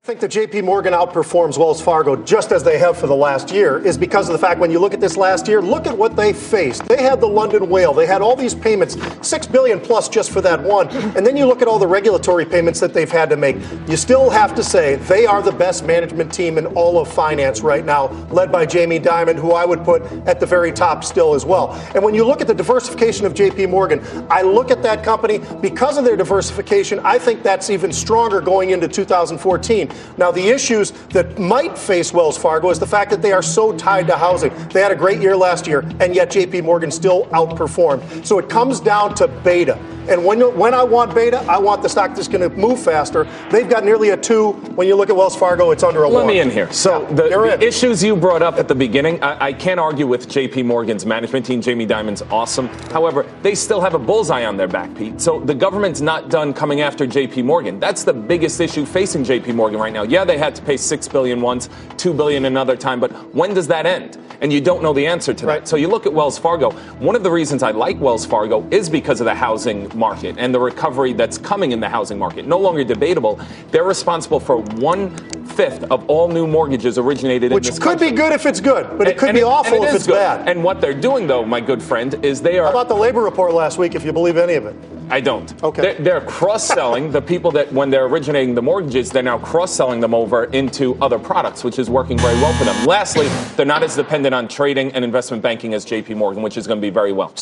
I 0.02 0.06
think 0.06 0.20
that 0.20 0.30
JP 0.30 0.64
Morgan 0.64 0.94
outperforms 0.94 1.58
Wells 1.58 1.82
Fargo 1.82 2.16
just 2.16 2.52
as 2.52 2.64
they 2.64 2.78
have 2.78 2.96
for 2.96 3.06
the 3.06 3.14
last 3.14 3.52
year 3.52 3.78
is 3.86 3.98
because 3.98 4.30
of 4.30 4.32
the 4.32 4.38
fact 4.38 4.58
when 4.58 4.70
you 4.70 4.78
look 4.78 4.94
at 4.94 5.00
this 5.00 5.14
last 5.14 5.46
year, 5.46 5.60
look 5.60 5.86
at 5.86 5.96
what 5.96 6.16
they 6.16 6.32
faced. 6.32 6.86
They 6.86 7.02
had 7.02 7.20
the 7.20 7.28
London 7.28 7.68
whale. 7.68 7.92
They 7.92 8.06
had 8.06 8.22
all 8.22 8.34
these 8.34 8.54
payments, 8.54 8.96
6 9.20 9.46
billion 9.48 9.78
plus 9.78 10.08
just 10.08 10.30
for 10.30 10.40
that 10.40 10.60
one. 10.60 10.88
And 11.16 11.24
then 11.24 11.36
you 11.36 11.44
look 11.44 11.60
at 11.60 11.68
all 11.68 11.78
the 11.78 11.86
regulatory 11.86 12.46
payments 12.46 12.80
that 12.80 12.94
they've 12.94 13.12
had 13.12 13.28
to 13.28 13.36
make. 13.36 13.56
You 13.86 13.98
still 13.98 14.30
have 14.30 14.54
to 14.54 14.64
say 14.64 14.96
they 14.96 15.26
are 15.26 15.42
the 15.42 15.52
best 15.52 15.84
management 15.84 16.32
team 16.32 16.56
in 16.56 16.64
all 16.68 16.98
of 16.98 17.06
finance 17.06 17.60
right 17.60 17.84
now, 17.84 18.08
led 18.30 18.50
by 18.50 18.64
Jamie 18.64 18.98
Dimon, 19.00 19.36
who 19.36 19.52
I 19.52 19.66
would 19.66 19.84
put 19.84 20.02
at 20.26 20.40
the 20.40 20.46
very 20.46 20.72
top 20.72 21.04
still 21.04 21.34
as 21.34 21.44
well. 21.44 21.74
And 21.94 22.02
when 22.02 22.14
you 22.14 22.24
look 22.24 22.40
at 22.40 22.46
the 22.46 22.54
diversification 22.54 23.26
of 23.26 23.34
JP 23.34 23.68
Morgan, 23.68 24.00
I 24.30 24.40
look 24.42 24.70
at 24.70 24.82
that 24.82 25.04
company 25.04 25.40
because 25.60 25.98
of 25.98 26.04
their 26.06 26.16
diversification. 26.16 27.00
I 27.00 27.18
think 27.18 27.42
that's 27.42 27.68
even 27.68 27.92
stronger 27.92 28.40
going 28.40 28.70
into 28.70 28.88
2014. 28.88 29.90
Now, 30.16 30.30
the 30.30 30.48
issues 30.48 30.90
that 31.10 31.38
might 31.38 31.76
face 31.78 32.12
Wells 32.12 32.36
Fargo 32.38 32.70
is 32.70 32.78
the 32.78 32.86
fact 32.86 33.10
that 33.10 33.22
they 33.22 33.32
are 33.32 33.42
so 33.42 33.76
tied 33.76 34.06
to 34.08 34.16
housing. 34.16 34.52
They 34.68 34.80
had 34.80 34.92
a 34.92 34.96
great 34.96 35.20
year 35.20 35.36
last 35.36 35.66
year, 35.66 35.80
and 36.00 36.14
yet 36.14 36.30
JP 36.30 36.64
Morgan 36.64 36.90
still 36.90 37.26
outperformed. 37.26 38.24
So 38.24 38.38
it 38.38 38.48
comes 38.48 38.80
down 38.80 39.14
to 39.16 39.28
beta. 39.28 39.78
And 40.08 40.24
when, 40.24 40.40
when 40.58 40.74
I 40.74 40.82
want 40.82 41.14
beta, 41.14 41.38
I 41.48 41.58
want 41.58 41.82
the 41.82 41.88
stock 41.88 42.14
that's 42.16 42.26
going 42.26 42.40
to 42.40 42.54
move 42.56 42.80
faster. 42.82 43.28
They've 43.50 43.68
got 43.68 43.84
nearly 43.84 44.10
a 44.10 44.16
two. 44.16 44.52
When 44.74 44.88
you 44.88 44.96
look 44.96 45.08
at 45.10 45.14
Wells 45.16 45.36
Fargo, 45.36 45.70
it's 45.70 45.82
under 45.84 46.02
a 46.02 46.08
Let 46.08 46.24
one. 46.24 46.26
me 46.26 46.40
in 46.40 46.50
here. 46.50 46.72
So 46.72 47.02
Yeah, 47.02 47.14
the, 47.14 47.56
the 47.58 47.66
issues 47.66 48.02
you 48.02 48.16
brought 48.16 48.42
up 48.42 48.56
at 48.56 48.66
the 48.66 48.74
beginning, 48.74 49.22
I, 49.22 49.46
I 49.46 49.52
can't 49.52 49.78
argue 49.78 50.06
with 50.06 50.28
J.P. 50.28 50.64
Morgan's 50.64 51.06
management 51.06 51.46
team. 51.46 51.60
Jamie 51.60 51.86
Dimon's 51.86 52.22
awesome. 52.22 52.68
However, 52.90 53.26
they 53.42 53.54
still 53.54 53.80
have 53.80 53.94
a 53.94 53.98
bullseye 53.98 54.44
on 54.46 54.56
their 54.56 54.68
back, 54.68 54.92
Pete. 54.96 55.20
So 55.20 55.38
the 55.38 55.54
government's 55.54 56.00
not 56.00 56.28
done 56.28 56.54
coming 56.54 56.80
after 56.80 57.06
J.P. 57.06 57.42
Morgan. 57.42 57.78
That's 57.78 58.02
the 58.02 58.14
biggest 58.14 58.60
issue 58.60 58.84
facing 58.86 59.22
J.P. 59.22 59.52
Morgan 59.52 59.78
right 59.80 59.92
now. 59.92 60.02
Yeah, 60.02 60.24
they 60.24 60.38
had 60.38 60.54
to 60.56 60.62
pay 60.62 60.76
six 60.76 61.08
billion 61.08 61.40
once, 61.40 61.68
two 61.96 62.12
billion 62.12 62.44
another 62.44 62.76
time, 62.76 63.00
but 63.00 63.10
when 63.34 63.54
does 63.54 63.66
that 63.68 63.86
end? 63.86 64.18
And 64.42 64.50
you 64.52 64.60
don't 64.60 64.82
know 64.82 64.92
the 64.94 65.06
answer 65.06 65.34
to 65.34 65.46
Right. 65.46 65.60
that. 65.60 65.68
So 65.68 65.76
you 65.76 65.88
look 65.88 66.06
at 66.06 66.12
Wells 66.14 66.38
Fargo. 66.38 66.70
One 66.98 67.14
of 67.14 67.22
the 67.22 67.30
reasons 67.30 67.62
I 67.62 67.72
like 67.72 68.00
Wells 68.00 68.24
Fargo 68.24 68.66
is 68.70 68.88
because 68.88 69.20
of 69.20 69.26
the 69.26 69.34
housing 69.34 69.90
market 69.94 70.36
and 70.38 70.54
the 70.54 70.60
recovery 70.60 71.12
that's 71.12 71.36
coming 71.36 71.72
in 71.72 71.80
the 71.80 71.88
housing 71.88 72.18
market. 72.18 72.46
No 72.46 72.58
longer 72.58 72.82
debatable. 72.82 73.38
They're 73.70 73.84
responsible 73.84 74.40
for 74.40 74.56
one 74.56 75.14
fifth 75.50 75.84
of 75.90 76.08
all 76.08 76.28
new 76.28 76.46
mortgages 76.46 76.98
originated 76.98 77.52
Which 77.52 77.66
in 77.66 77.70
this 77.70 77.78
could 77.78 77.98
country. 77.98 78.10
be 78.10 78.16
good 78.16 78.32
if 78.32 78.46
it's 78.46 78.60
good, 78.60 78.98
but 78.98 79.08
it 79.08 79.18
could 79.18 79.34
be 79.34 79.40
and 79.40 79.48
awful 79.48 79.82
it 79.82 79.88
if 79.88 79.94
it's 79.94 80.06
good. 80.06 80.14
bad. 80.14 80.48
And 80.48 80.62
what 80.64 80.80
they're 80.80 80.94
doing, 80.94 81.26
though, 81.26 81.44
my 81.44 81.60
good 81.60 81.82
friend, 81.82 82.14
is 82.24 82.40
they 82.40 82.58
are. 82.58 82.64
How 82.66 82.70
about 82.70 82.88
the 82.88 82.94
labor 82.94 83.22
report 83.22 83.52
last 83.52 83.78
week, 83.78 83.94
if 83.94 84.04
you 84.04 84.12
believe 84.12 84.36
any 84.36 84.54
of 84.54 84.66
it? 84.66 84.74
I 85.10 85.20
don't. 85.20 85.52
Okay. 85.62 85.82
They're, 85.82 85.94
they're 85.94 86.20
cross-selling 86.20 87.10
the 87.10 87.20
people 87.20 87.50
that 87.52 87.72
when 87.72 87.90
they're 87.90 88.04
originating 88.06 88.54
the 88.54 88.62
mortgages, 88.62 89.10
they're 89.10 89.24
now 89.24 89.38
cross-selling 89.38 89.98
them 90.00 90.14
over 90.14 90.44
into 90.44 90.96
other 91.02 91.18
products, 91.18 91.64
which 91.64 91.80
is 91.80 91.90
working 91.90 92.16
very 92.16 92.34
well 92.34 92.52
for 92.52 92.64
them. 92.64 92.86
Lastly, 92.86 93.26
they're 93.56 93.66
not 93.66 93.82
as 93.82 93.96
dependent 93.96 94.34
on 94.34 94.46
trading 94.46 94.92
and 94.92 95.04
investment 95.04 95.42
banking 95.42 95.74
as 95.74 95.84
J.P. 95.84 96.14
Morgan, 96.14 96.42
which 96.42 96.56
is 96.56 96.66
going 96.68 96.78
to 96.78 96.82
be 96.82 96.90
very 96.90 97.12
well. 97.12 97.34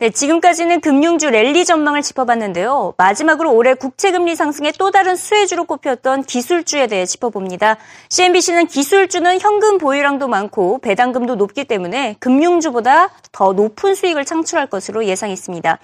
네, 0.00 0.10
지금까지는 0.10 0.80
금융주 0.80 1.28
랠리 1.28 1.64
전망을 1.64 2.02
짚어봤는데요. 2.02 2.94
마지막으로 2.96 3.52
올해 3.52 3.74
국채금리 3.74 4.36
상승의 4.36 4.74
또 4.78 4.92
다른 4.92 5.16
수혜주로 5.16 5.64
꼽혔던 5.64 6.22
기술주에 6.22 6.86
대해 6.86 7.04
짚어봅니다. 7.04 7.78
CNBC는 8.08 8.68
기술주는 8.68 9.40
현금 9.40 9.76
보유량도 9.78 10.28
많고 10.28 10.78
배당금도 10.82 11.34
높기 11.34 11.64
때문에 11.64 12.14
금융주보다 12.20 13.08
더 13.32 13.52
높은 13.54 13.96
수익을 13.96 14.24
창출할 14.24 14.68
것으로 14.68 15.04
예상했습니다. 15.04 15.80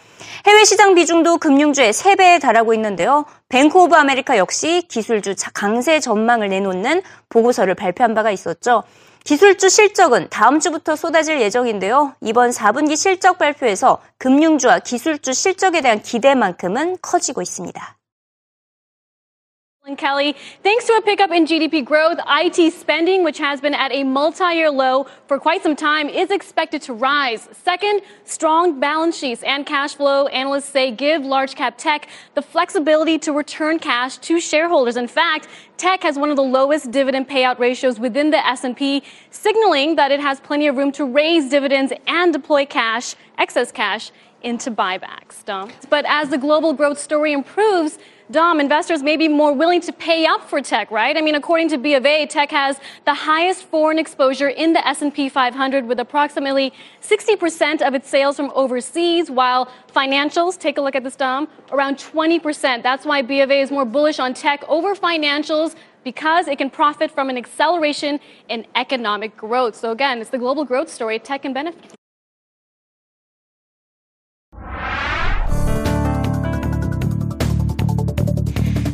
해외 0.46 0.64
시장 0.64 0.94
비중도 0.94 1.38
금융주의 1.38 1.92
3배에 1.92 2.40
달하고 2.40 2.72
있는데요. 2.74 3.24
뱅크 3.48 3.76
오브 3.76 3.96
아메리카 3.96 4.38
역시 4.38 4.82
기술주 4.86 5.34
강세 5.54 5.98
전망을 5.98 6.50
내놓는 6.50 7.02
보고서를 7.30 7.74
발표한 7.74 8.14
바가 8.14 8.30
있었죠. 8.30 8.84
기술주 9.24 9.70
실적은 9.70 10.28
다음 10.28 10.60
주부터 10.60 10.96
쏟아질 10.96 11.40
예정인데요. 11.40 12.14
이번 12.20 12.50
4분기 12.50 12.94
실적 12.94 13.38
발표에서 13.38 14.02
금융주와 14.18 14.80
기술주 14.80 15.32
실적에 15.32 15.80
대한 15.80 16.02
기대만큼은 16.02 16.98
커지고 17.00 17.40
있습니다. 17.40 17.96
And 19.86 19.98
Kelly, 19.98 20.34
thanks 20.62 20.86
to 20.86 20.94
a 20.94 21.02
pickup 21.02 21.30
in 21.30 21.44
GDP 21.44 21.84
growth, 21.84 22.18
IT 22.26 22.72
spending, 22.72 23.22
which 23.22 23.36
has 23.36 23.60
been 23.60 23.74
at 23.74 23.92
a 23.92 24.02
multi-year 24.02 24.70
low 24.70 25.06
for 25.26 25.38
quite 25.38 25.62
some 25.62 25.76
time, 25.76 26.08
is 26.08 26.30
expected 26.30 26.80
to 26.82 26.94
rise. 26.94 27.50
Second, 27.52 28.00
strong 28.24 28.80
balance 28.80 29.14
sheets 29.18 29.42
and 29.42 29.66
cash 29.66 29.94
flow, 29.94 30.26
analysts 30.28 30.70
say, 30.70 30.90
give 30.90 31.22
large 31.22 31.54
cap 31.54 31.74
tech 31.76 32.08
the 32.34 32.40
flexibility 32.40 33.18
to 33.18 33.32
return 33.34 33.78
cash 33.78 34.16
to 34.16 34.40
shareholders. 34.40 34.96
In 34.96 35.06
fact, 35.06 35.48
tech 35.76 36.02
has 36.02 36.16
one 36.16 36.30
of 36.30 36.36
the 36.36 36.42
lowest 36.42 36.90
dividend 36.90 37.28
payout 37.28 37.58
ratios 37.58 38.00
within 38.00 38.30
the 38.30 38.38
S&P, 38.46 39.02
signaling 39.28 39.96
that 39.96 40.10
it 40.10 40.20
has 40.20 40.40
plenty 40.40 40.66
of 40.66 40.78
room 40.78 40.92
to 40.92 41.04
raise 41.04 41.50
dividends 41.50 41.92
and 42.06 42.32
deploy 42.32 42.64
cash, 42.64 43.16
excess 43.36 43.70
cash, 43.70 44.12
into 44.42 44.70
buybacks. 44.70 45.44
But 45.90 46.06
as 46.08 46.30
the 46.30 46.38
global 46.38 46.72
growth 46.72 46.98
story 46.98 47.34
improves, 47.34 47.98
Dom, 48.30 48.58
investors 48.58 49.02
may 49.02 49.18
be 49.18 49.28
more 49.28 49.52
willing 49.52 49.82
to 49.82 49.92
pay 49.92 50.24
up 50.24 50.48
for 50.48 50.62
tech, 50.62 50.90
right? 50.90 51.14
I 51.14 51.20
mean, 51.20 51.34
according 51.34 51.68
to 51.68 51.78
B 51.78 51.92
of 51.92 52.06
A, 52.06 52.24
tech 52.24 52.50
has 52.52 52.80
the 53.04 53.12
highest 53.12 53.64
foreign 53.64 53.98
exposure 53.98 54.48
in 54.48 54.72
the 54.72 54.86
S&P 54.88 55.28
500 55.28 55.86
with 55.86 56.00
approximately 56.00 56.72
60% 57.02 57.86
of 57.86 57.94
its 57.94 58.08
sales 58.08 58.36
from 58.36 58.50
overseas, 58.54 59.30
while 59.30 59.70
financials, 59.94 60.58
take 60.58 60.78
a 60.78 60.80
look 60.80 60.94
at 60.94 61.04
this, 61.04 61.16
Dom, 61.16 61.48
around 61.70 61.98
20%. 61.98 62.82
That's 62.82 63.04
why 63.04 63.20
B 63.20 63.42
of 63.42 63.50
A 63.50 63.60
is 63.60 63.70
more 63.70 63.84
bullish 63.84 64.18
on 64.18 64.32
tech 64.32 64.64
over 64.68 64.94
financials 64.94 65.74
because 66.02 66.48
it 66.48 66.56
can 66.56 66.70
profit 66.70 67.10
from 67.10 67.28
an 67.28 67.36
acceleration 67.36 68.20
in 68.48 68.66
economic 68.74 69.36
growth. 69.36 69.74
So 69.74 69.90
again, 69.90 70.20
it's 70.20 70.30
the 70.30 70.38
global 70.38 70.64
growth 70.64 70.88
story. 70.88 71.18
Tech 71.18 71.42
can 71.42 71.52
benefit. 71.52 71.94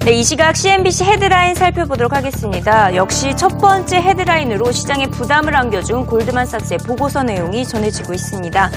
네, 0.02 0.12
이 0.12 0.24
시각 0.24 0.56
CNBC 0.56 1.04
헤드라인 1.04 1.54
살펴보도록 1.54 2.14
하겠습니다. 2.14 2.94
역시 2.94 3.36
첫 3.36 3.58
번째 3.58 3.98
헤드라인으로 3.98 4.72
시장에 4.72 5.06
부담을 5.08 5.54
안겨준 5.54 6.06
골드만삭스의 6.06 6.78
보고서 6.86 7.22
내용이 7.22 7.66
전해지고 7.66 8.14
있습니다. 8.14 8.70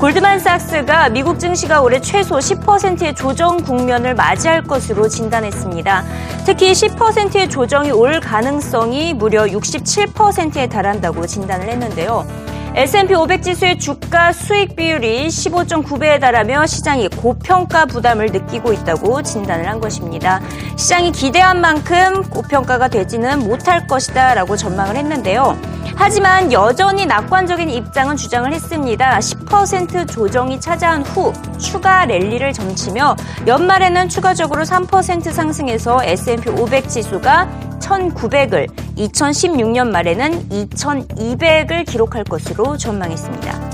골드만삭스가 0.00 1.10
미국 1.10 1.38
증시가 1.38 1.82
올해 1.82 2.00
최소 2.00 2.38
10%의 2.38 3.14
조정 3.14 3.58
국면을 3.58 4.14
맞이할 4.14 4.62
것으로 4.62 5.06
진단했습니다. 5.06 6.04
특히 6.46 6.72
10%의 6.72 7.50
조정이 7.50 7.90
올 7.90 8.18
가능성이 8.18 9.12
무려 9.12 9.44
67%에 9.44 10.66
달한다고 10.66 11.26
진단을 11.26 11.68
했는데요. 11.68 12.26
S&P 12.74 13.14
500 13.14 13.42
지수의 13.42 13.78
주가 13.80 14.32
수익 14.32 14.76
비율이 14.76 15.26
15.9배에 15.26 16.20
달하며 16.20 16.66
시장이 16.66 17.08
고평가 17.08 17.84
부담을 17.86 18.26
느끼고 18.26 18.72
있다고 18.72 19.22
진단을 19.22 19.68
한 19.68 19.80
것입니다. 19.80 20.40
시장이 20.76 21.10
기대한 21.10 21.60
만큼 21.60 22.22
고평가가 22.22 22.88
되지는 22.88 23.40
못할 23.40 23.88
것이다 23.88 24.34
라고 24.34 24.56
전망을 24.56 24.96
했는데요. 24.96 25.58
하지만 25.96 26.52
여전히 26.52 27.04
낙관적인 27.06 27.68
입장은 27.68 28.16
주장을 28.16 28.50
했습니다. 28.50 29.18
10% 29.18 30.08
조정이 30.08 30.58
차지한 30.60 31.02
후 31.02 31.32
추가 31.58 32.06
랠리를 32.06 32.52
점치며 32.52 33.16
연말에는 33.46 34.08
추가적으로 34.08 34.62
3% 34.62 35.32
상승해서 35.32 36.02
S&P 36.04 36.48
500 36.48 36.88
지수가 36.88 37.69
1900을 37.80 38.68
2016년 38.96 39.88
말에는 39.88 40.48
2200을 40.48 41.86
기록할 41.86 42.24
것으로 42.24 42.76
전망했습니다. 42.76 43.70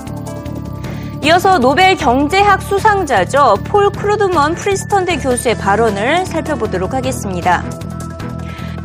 이어서 1.25 1.59
노벨 1.59 1.97
경제학 1.97 2.63
수상자죠. 2.63 3.57
폴 3.65 3.91
크루그먼 3.91 4.55
프린스턴대 4.55 5.17
교수의 5.19 5.57
발언을 5.57 6.25
살펴보도록 6.25 6.95
하겠습니다. 6.95 7.65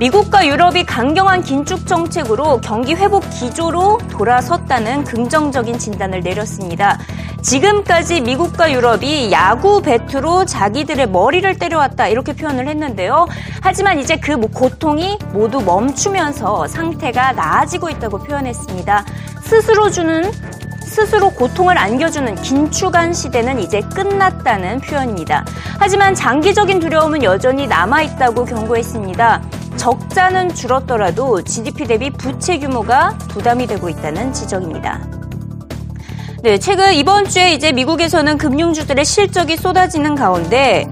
미국과 0.02 0.48
유럽이 0.48 0.84
강경한 0.84 1.44
긴축 1.44 1.86
정책으로 1.86 2.60
경기 2.62 2.96
회복 2.96 3.24
기조로 3.30 4.00
돌아섰다는 4.10 5.04
긍정적인 5.04 5.78
진단을 5.78 6.22
내렸습니다. 6.22 6.98
지금까지 7.44 8.22
미국과 8.22 8.72
유럽이 8.72 9.32
야구 9.32 9.84
배트로 9.84 10.46
자기들의 10.46 11.08
머리를 11.12 11.60
때려왔다 11.60 12.08
이렇게 12.08 12.34
표현을 12.34 12.68
했는데요. 12.68 13.28
하지만 13.62 14.00
이제 14.00 14.16
그 14.16 14.40
고통이 14.40 15.20
모두 15.34 15.62
멈추면서 15.62 16.66
상태가 16.66 17.34
나아지고 17.34 17.92
있다고 17.92 18.24
표현했습니다. 18.24 19.06
스스로 19.44 19.92
주는 19.92 20.32
스스로 20.82 21.30
고통을 21.30 21.78
안겨주는 21.78 22.36
긴축한 22.42 23.14
시대는 23.14 23.60
이제 23.60 23.82
끝났다는 23.94 24.82
표현입니다. 24.82 25.46
하지만 25.78 26.16
장기적인 26.16 26.80
두려움은 26.80 27.22
여전히 27.22 27.68
남아있다고 27.68 28.46
경고했습니다. 28.46 29.61
적자는 29.82 30.54
줄었더라도 30.54 31.42
GDP 31.42 31.86
대비 31.86 32.12
부채 32.12 32.60
규모가 32.60 33.18
부담이 33.30 33.66
되고 33.66 33.90
있다는 33.90 34.32
지적입니다. 34.32 35.00
네, 36.44 36.60
최근 36.60 36.94
이번 36.94 37.26
주에 37.26 37.54
이제 37.54 37.72
미국에서는 37.72 38.38
금융주들의 38.38 39.04
실적이 39.04 39.58
쏟아지는 39.58 40.14
가운데 40.14 40.88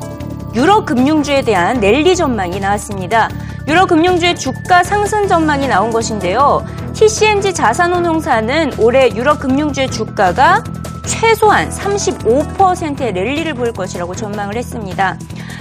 유럽 0.56 0.88
금융주에 0.88 1.44
대한 1.44 1.80
랠리 1.80 2.16
전망이 2.16 2.60
나왔습니다. 2.60 3.30
유럽 3.68 3.90
금융주의 3.90 4.36
주가 4.36 4.84
상승 4.84 5.28
전망이 5.28 5.68
나온 5.68 5.92
것인데요. 5.92 6.66
TCMG 6.94 7.54
자산운용사는 7.54 8.80
올해 8.80 9.12
유럽 9.16 9.40
금융주의 9.40 9.92
주가가 9.92 10.64
최소한 11.06 11.70
35%의 11.70 13.14
랠리를 13.14 13.54
보일 13.54 13.74
것이라고 13.74 14.16
전망을 14.16 14.56
했습니다. 14.56 15.18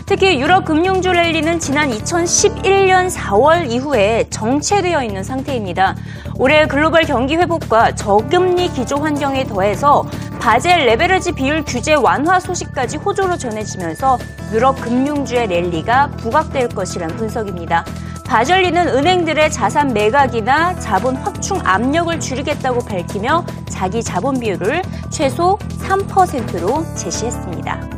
특히 0.07 0.41
유럽 0.41 0.65
금융주 0.65 1.13
랠리는 1.13 1.59
지난 1.59 1.91
2011년 1.91 3.11
4월 3.11 3.71
이후에 3.71 4.27
정체되어 4.31 5.03
있는 5.05 5.23
상태입니다. 5.23 5.97
올해 6.37 6.67
글로벌 6.67 7.05
경기 7.05 7.37
회복과 7.37 7.95
저금리 7.95 8.69
기조 8.69 8.97
환경에 8.97 9.45
더해서 9.45 10.07
바젤 10.41 10.87
레베르지 10.87 11.33
비율 11.33 11.65
규제 11.65 11.95
완화 11.95 12.41
소식까지 12.41 12.97
호조로 12.97 13.37
전해지면서 13.37 14.19
유럽 14.53 14.81
금융주의 14.81 15.47
랠리가 15.47 16.13
부각될 16.13 16.69
것이란 16.69 17.09
분석입니다. 17.17 17.85
바젤리는 18.29 18.89
은행들의 18.89 19.51
자산 19.51 19.95
매각이나 19.95 20.79
자본 20.79 21.17
확충 21.17 21.61
압력을 21.65 22.21
줄이겠다고 22.21 22.85
밝히며 22.85 23.45
자기 23.71 24.03
자본 24.03 24.39
비율을 24.39 24.83
최소 25.09 25.59
3%로 25.81 26.85
제시했습니다. 26.95 27.89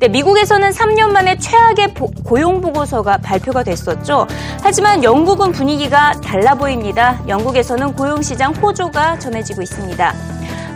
네, 0.00 0.08
미국에서는 0.08 0.68
3년 0.70 1.10
만에 1.10 1.38
최악의 1.38 1.94
고용 2.22 2.60
보고서가 2.60 3.16
발표가 3.18 3.62
됐었죠. 3.62 4.26
하지만 4.62 5.02
영국은 5.02 5.52
분위기가 5.52 6.12
달라 6.20 6.54
보입니다. 6.54 7.18
영국에서는 7.26 7.94
고용 7.94 8.20
시장 8.20 8.52
호조가 8.52 9.18
전해지고 9.20 9.62
있습니다. 9.62 10.12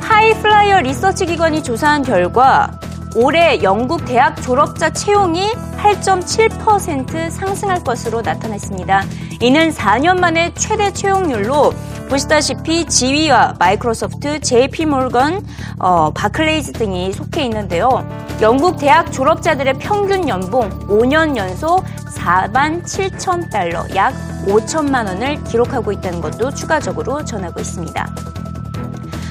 하이플라이어 0.00 0.80
리서치 0.80 1.26
기관이 1.26 1.62
조사한 1.62 2.02
결과 2.02 2.80
올해 3.14 3.62
영국 3.62 4.04
대학 4.04 4.40
졸업자 4.42 4.90
채용이 4.90 5.52
8.7% 5.78 7.30
상승할 7.30 7.82
것으로 7.84 8.20
나타났습니다. 8.22 9.04
이는 9.40 9.70
4년 9.70 10.18
만에 10.18 10.52
최대 10.54 10.92
채용률로 10.92 11.72
보시다시피 12.08 12.86
GE와 12.86 13.54
마이크로소프트, 13.58 14.40
JP 14.40 14.86
모건, 14.86 15.46
어, 15.78 16.10
바클레이즈 16.12 16.72
등이 16.72 17.12
속해 17.12 17.44
있는데요. 17.44 18.06
영국 18.40 18.78
대학 18.78 19.12
졸업자들의 19.12 19.74
평균 19.74 20.28
연봉 20.28 20.70
5년 20.88 21.36
연속 21.36 21.84
4만 22.16 22.82
7천 22.84 23.50
달러, 23.50 23.84
약 23.94 24.14
5천만 24.46 25.06
원을 25.06 25.42
기록하고 25.44 25.92
있다는 25.92 26.20
것도 26.20 26.54
추가적으로 26.54 27.24
전하고 27.24 27.60
있습니다. 27.60 28.37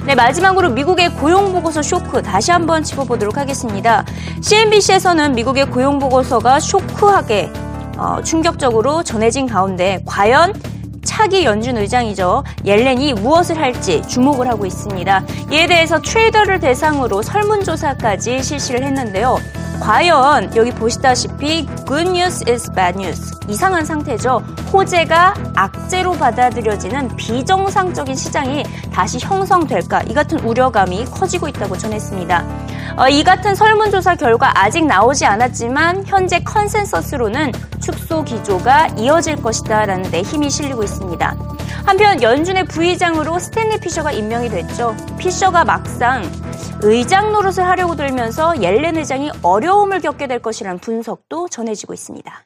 네, 0.07 0.15
마지막으로 0.15 0.69
미국의 0.69 1.15
고용보고서 1.15 1.81
쇼크 1.81 2.21
다시 2.21 2.51
한번 2.51 2.81
짚어보도록 2.81 3.35
하겠습니다. 3.35 4.05
CNBC에서는 4.41 5.33
미국의 5.35 5.69
고용보고서가 5.69 6.61
쇼크하게 6.61 7.51
어, 7.97 8.21
충격적으로 8.23 9.03
전해진 9.03 9.47
가운데 9.47 10.01
과연 10.05 10.53
차기 11.03 11.43
연준 11.43 11.75
의장이죠. 11.75 12.45
옐렌이 12.63 13.15
무엇을 13.15 13.57
할지 13.57 14.01
주목을 14.07 14.47
하고 14.47 14.65
있습니다. 14.65 15.23
이에 15.51 15.67
대해서 15.67 15.99
트레이더를 15.99 16.61
대상으로 16.61 17.21
설문조사까지 17.21 18.41
실시를 18.43 18.83
했는데요. 18.83 19.37
과연 19.79 20.55
여기 20.55 20.71
보시다시피 20.71 21.65
good 21.85 22.09
news 22.09 22.43
is 22.49 22.71
bad 22.71 22.99
news 22.99 23.31
이상한 23.47 23.85
상태죠. 23.85 24.43
호재가 24.73 25.33
악재로 25.55 26.13
받아들여지는 26.13 27.15
비정상적인 27.15 28.15
시장이 28.15 28.63
다시 28.91 29.19
형성될까 29.19 30.03
이 30.03 30.13
같은 30.13 30.39
우려감이 30.39 31.05
커지고 31.05 31.47
있다고 31.47 31.77
전했습니다. 31.77 32.45
어, 32.97 33.07
이 33.07 33.23
같은 33.23 33.55
설문조사 33.55 34.15
결과 34.15 34.51
아직 34.55 34.85
나오지 34.85 35.25
않았지만 35.25 36.05
현재 36.05 36.39
컨센서스로는 36.39 37.51
축소 37.79 38.23
기조가 38.23 38.87
이어질 38.97 39.37
것이다라는 39.41 40.09
데 40.09 40.21
힘이 40.21 40.49
실리고 40.49 40.83
있습니다. 40.83 41.56
한편 41.87 42.21
연준의 42.21 42.65
부의장으로 42.65 43.39
스탠리 43.39 43.79
피셔가 43.79 44.11
임명이 44.11 44.49
됐죠. 44.49 44.93
피셔가 45.17 45.63
막상 45.63 46.21
의장 46.83 47.31
노릇을 47.31 47.63
하려고 47.65 47.95
들면서 47.95 48.61
옐렌 48.61 48.97
의장이 48.97 49.31
어려움을 49.41 50.01
겪게 50.01 50.27
될 50.27 50.39
것이라는 50.39 50.79
분석도 50.79 51.47
전해지고 51.47 51.93
있습니다. 51.93 52.43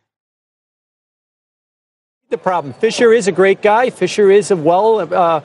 The 2.30 2.40
problem. 2.40 2.76
Fisher 2.78 3.12
is 3.16 3.28
a 3.28 3.34
great 3.34 3.64
guy. 3.64 3.88
Fisher 3.88 4.32
is 4.32 4.54
a 4.54 4.56
well, 4.56 5.02
uh, 5.12 5.42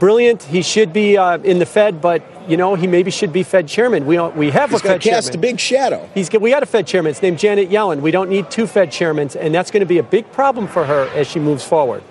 brilliant. 0.00 0.42
He 0.42 0.62
should 0.62 0.94
be 0.94 1.18
uh, 1.18 1.36
in 1.44 1.58
the 1.58 1.66
Fed, 1.66 2.00
but 2.00 2.22
you 2.48 2.56
know 2.56 2.74
he 2.74 2.86
maybe 2.86 3.10
should 3.10 3.30
be 3.30 3.44
Fed 3.44 3.68
chairman. 3.68 4.06
We 4.06 4.18
we 4.34 4.50
have 4.52 4.70
He's 4.70 4.80
a 4.80 4.88
Fed 4.88 5.00
cast 5.02 5.34
chairman. 5.34 5.38
a 5.38 5.52
big 5.52 5.60
shadow. 5.60 6.08
He's 6.14 6.32
we 6.32 6.48
got 6.50 6.62
a 6.62 6.66
Fed 6.66 6.86
chairman. 6.86 7.10
It's 7.10 7.20
named 7.20 7.38
Janet 7.38 7.68
Yellen. 7.68 8.00
We 8.00 8.10
don't 8.10 8.30
need 8.30 8.50
two 8.50 8.66
Fed 8.66 8.90
chairmen, 8.90 9.28
and 9.38 9.54
that's 9.54 9.70
going 9.70 9.84
to 9.84 9.86
be 9.86 9.98
a 9.98 10.02
big 10.02 10.24
problem 10.32 10.66
for 10.66 10.86
her 10.86 11.08
as 11.14 11.28
she 11.28 11.38
moves 11.38 11.62
forward. 11.62 12.02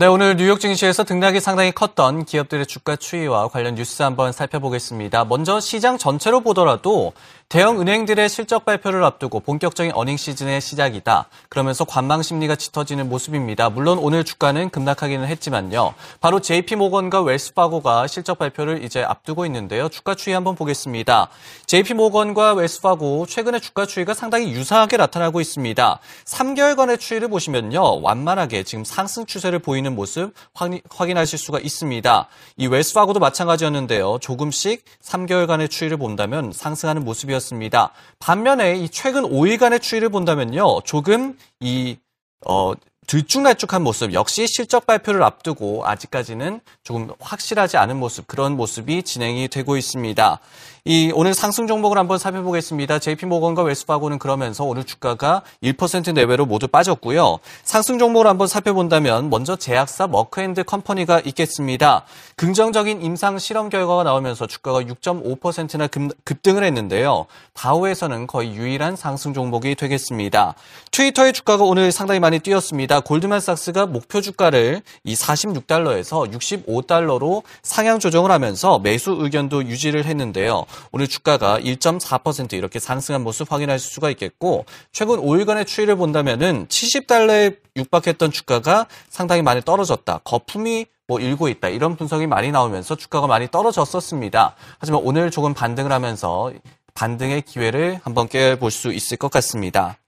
네, 0.00 0.06
오늘 0.06 0.38
뉴욕 0.38 0.58
증시에서 0.58 1.04
등락이 1.04 1.40
상당히 1.40 1.72
컸던 1.72 2.24
기업들의 2.24 2.64
주가 2.64 2.96
추이와 2.96 3.48
관련 3.48 3.74
뉴스 3.74 4.02
한번 4.02 4.32
살펴보겠습니다. 4.32 5.26
먼저 5.26 5.60
시장 5.60 5.98
전체로 5.98 6.40
보더라도 6.40 7.12
대형 7.50 7.80
은행들의 7.80 8.28
실적 8.28 8.64
발표를 8.64 9.02
앞두고 9.02 9.40
본격적인 9.40 9.90
어닝 9.96 10.16
시즌의 10.16 10.60
시작이다. 10.60 11.26
그러면서 11.48 11.84
관망 11.84 12.22
심리가 12.22 12.54
짙어지는 12.54 13.08
모습입니다. 13.08 13.70
물론 13.70 13.98
오늘 13.98 14.22
주가는 14.22 14.70
급락하기는 14.70 15.26
했지만요. 15.26 15.94
바로 16.20 16.38
JP 16.38 16.76
모건과 16.76 17.22
웰스파고가 17.22 18.06
실적 18.06 18.38
발표를 18.38 18.84
이제 18.84 19.02
앞두고 19.02 19.46
있는데요. 19.46 19.88
주가 19.88 20.14
추이 20.14 20.32
한번 20.32 20.54
보겠습니다. 20.54 21.28
JP 21.66 21.94
모건과 21.94 22.52
웰스파고 22.52 23.26
최근에 23.26 23.58
주가 23.58 23.84
추이가 23.84 24.14
상당히 24.14 24.52
유사하게 24.52 24.96
나타나고 24.98 25.40
있습니다. 25.40 25.98
3개월간의 26.26 27.00
추이를 27.00 27.26
보시면요. 27.26 28.00
완만하게 28.00 28.62
지금 28.62 28.84
상승 28.84 29.26
추세를 29.26 29.58
보이는 29.58 29.92
모습 29.96 30.34
확인하실 30.54 31.36
수가 31.36 31.58
있습니다. 31.58 32.28
이 32.58 32.68
웰스파고도 32.68 33.18
마찬가지였는데요. 33.18 34.18
조금씩 34.20 34.84
3개월간의 35.02 35.68
추이를 35.68 35.96
본다면 35.96 36.52
상승하는 36.54 37.04
모습이었습니다. 37.04 37.39
있습니다. 37.40 37.92
반면에 38.18 38.76
이 38.76 38.88
최근 38.88 39.22
5일간의 39.24 39.82
추이를 39.82 40.08
본다면요. 40.10 40.82
조금 40.82 41.36
이, 41.58 41.98
어, 42.46 42.72
들쭉날쭉한 43.10 43.82
모습 43.82 44.12
역시 44.12 44.46
실적 44.46 44.86
발표를 44.86 45.24
앞두고 45.24 45.82
아직까지는 45.84 46.60
조금 46.84 47.10
확실하지 47.18 47.76
않은 47.76 47.96
모습 47.96 48.28
그런 48.28 48.56
모습이 48.56 49.02
진행이 49.02 49.48
되고 49.48 49.76
있습니다. 49.76 50.38
이 50.86 51.12
오늘 51.14 51.34
상승 51.34 51.66
종목을 51.66 51.98
한번 51.98 52.16
살펴보겠습니다. 52.16 52.98
JP모건과 53.00 53.62
웰스파고는 53.62 54.18
그러면서 54.18 54.64
오늘 54.64 54.84
주가가 54.84 55.42
1% 55.62 56.14
내외로 56.14 56.46
모두 56.46 56.68
빠졌고요. 56.68 57.38
상승 57.64 57.98
종목을 57.98 58.26
한번 58.26 58.46
살펴본다면 58.46 59.28
먼저 59.28 59.56
제약사 59.56 60.06
머크앤드 60.06 60.64
컴퍼니가 60.64 61.20
있겠습니다. 61.26 62.04
긍정적인 62.36 63.02
임상 63.02 63.38
실험 63.38 63.68
결과가 63.68 64.04
나오면서 64.04 64.46
주가가 64.46 64.80
6.5%나 64.80 65.86
급, 65.88 66.42
등을 66.42 66.64
했는데요. 66.64 67.26
다우에서는 67.52 68.26
거의 68.26 68.54
유일한 68.54 68.96
상승 68.96 69.34
종목이 69.34 69.74
되겠습니다. 69.74 70.54
트위터의 70.92 71.34
주가가 71.34 71.64
오늘 71.64 71.92
상당히 71.92 72.20
많이 72.20 72.38
뛰었습니다. 72.38 72.99
골드만삭스가 73.00 73.86
목표 73.86 74.20
주가를 74.20 74.82
이 75.04 75.14
46달러에서 75.14 76.30
65달러로 76.32 77.42
상향 77.62 77.98
조정을 77.98 78.30
하면서 78.30 78.78
매수 78.78 79.16
의견도 79.18 79.66
유지를 79.66 80.04
했는데요. 80.04 80.64
오늘 80.92 81.08
주가가 81.08 81.58
1.4% 81.60 82.54
이렇게 82.54 82.78
상승한 82.78 83.22
모습 83.22 83.52
확인할 83.52 83.78
수가 83.78 84.10
있겠고 84.10 84.64
최근 84.92 85.16
5일간의 85.16 85.66
추이를 85.66 85.96
본다면은 85.96 86.66
70달러에 86.68 87.56
육박했던 87.76 88.32
주가가 88.32 88.86
상당히 89.08 89.42
많이 89.42 89.62
떨어졌다. 89.62 90.20
거품이 90.24 90.86
뭐 91.06 91.18
일고 91.18 91.48
있다. 91.48 91.68
이런 91.68 91.96
분석이 91.96 92.26
많이 92.26 92.52
나오면서 92.52 92.94
주가가 92.94 93.26
많이 93.26 93.48
떨어졌었습니다. 93.50 94.54
하지만 94.78 95.00
오늘 95.02 95.30
조금 95.30 95.54
반등을 95.54 95.90
하면서 95.90 96.52
반등의 96.94 97.42
기회를 97.42 98.00
한번 98.04 98.28
깨볼 98.28 98.70
수 98.70 98.92
있을 98.92 99.16
것 99.16 99.30
같습니다. 99.30 99.99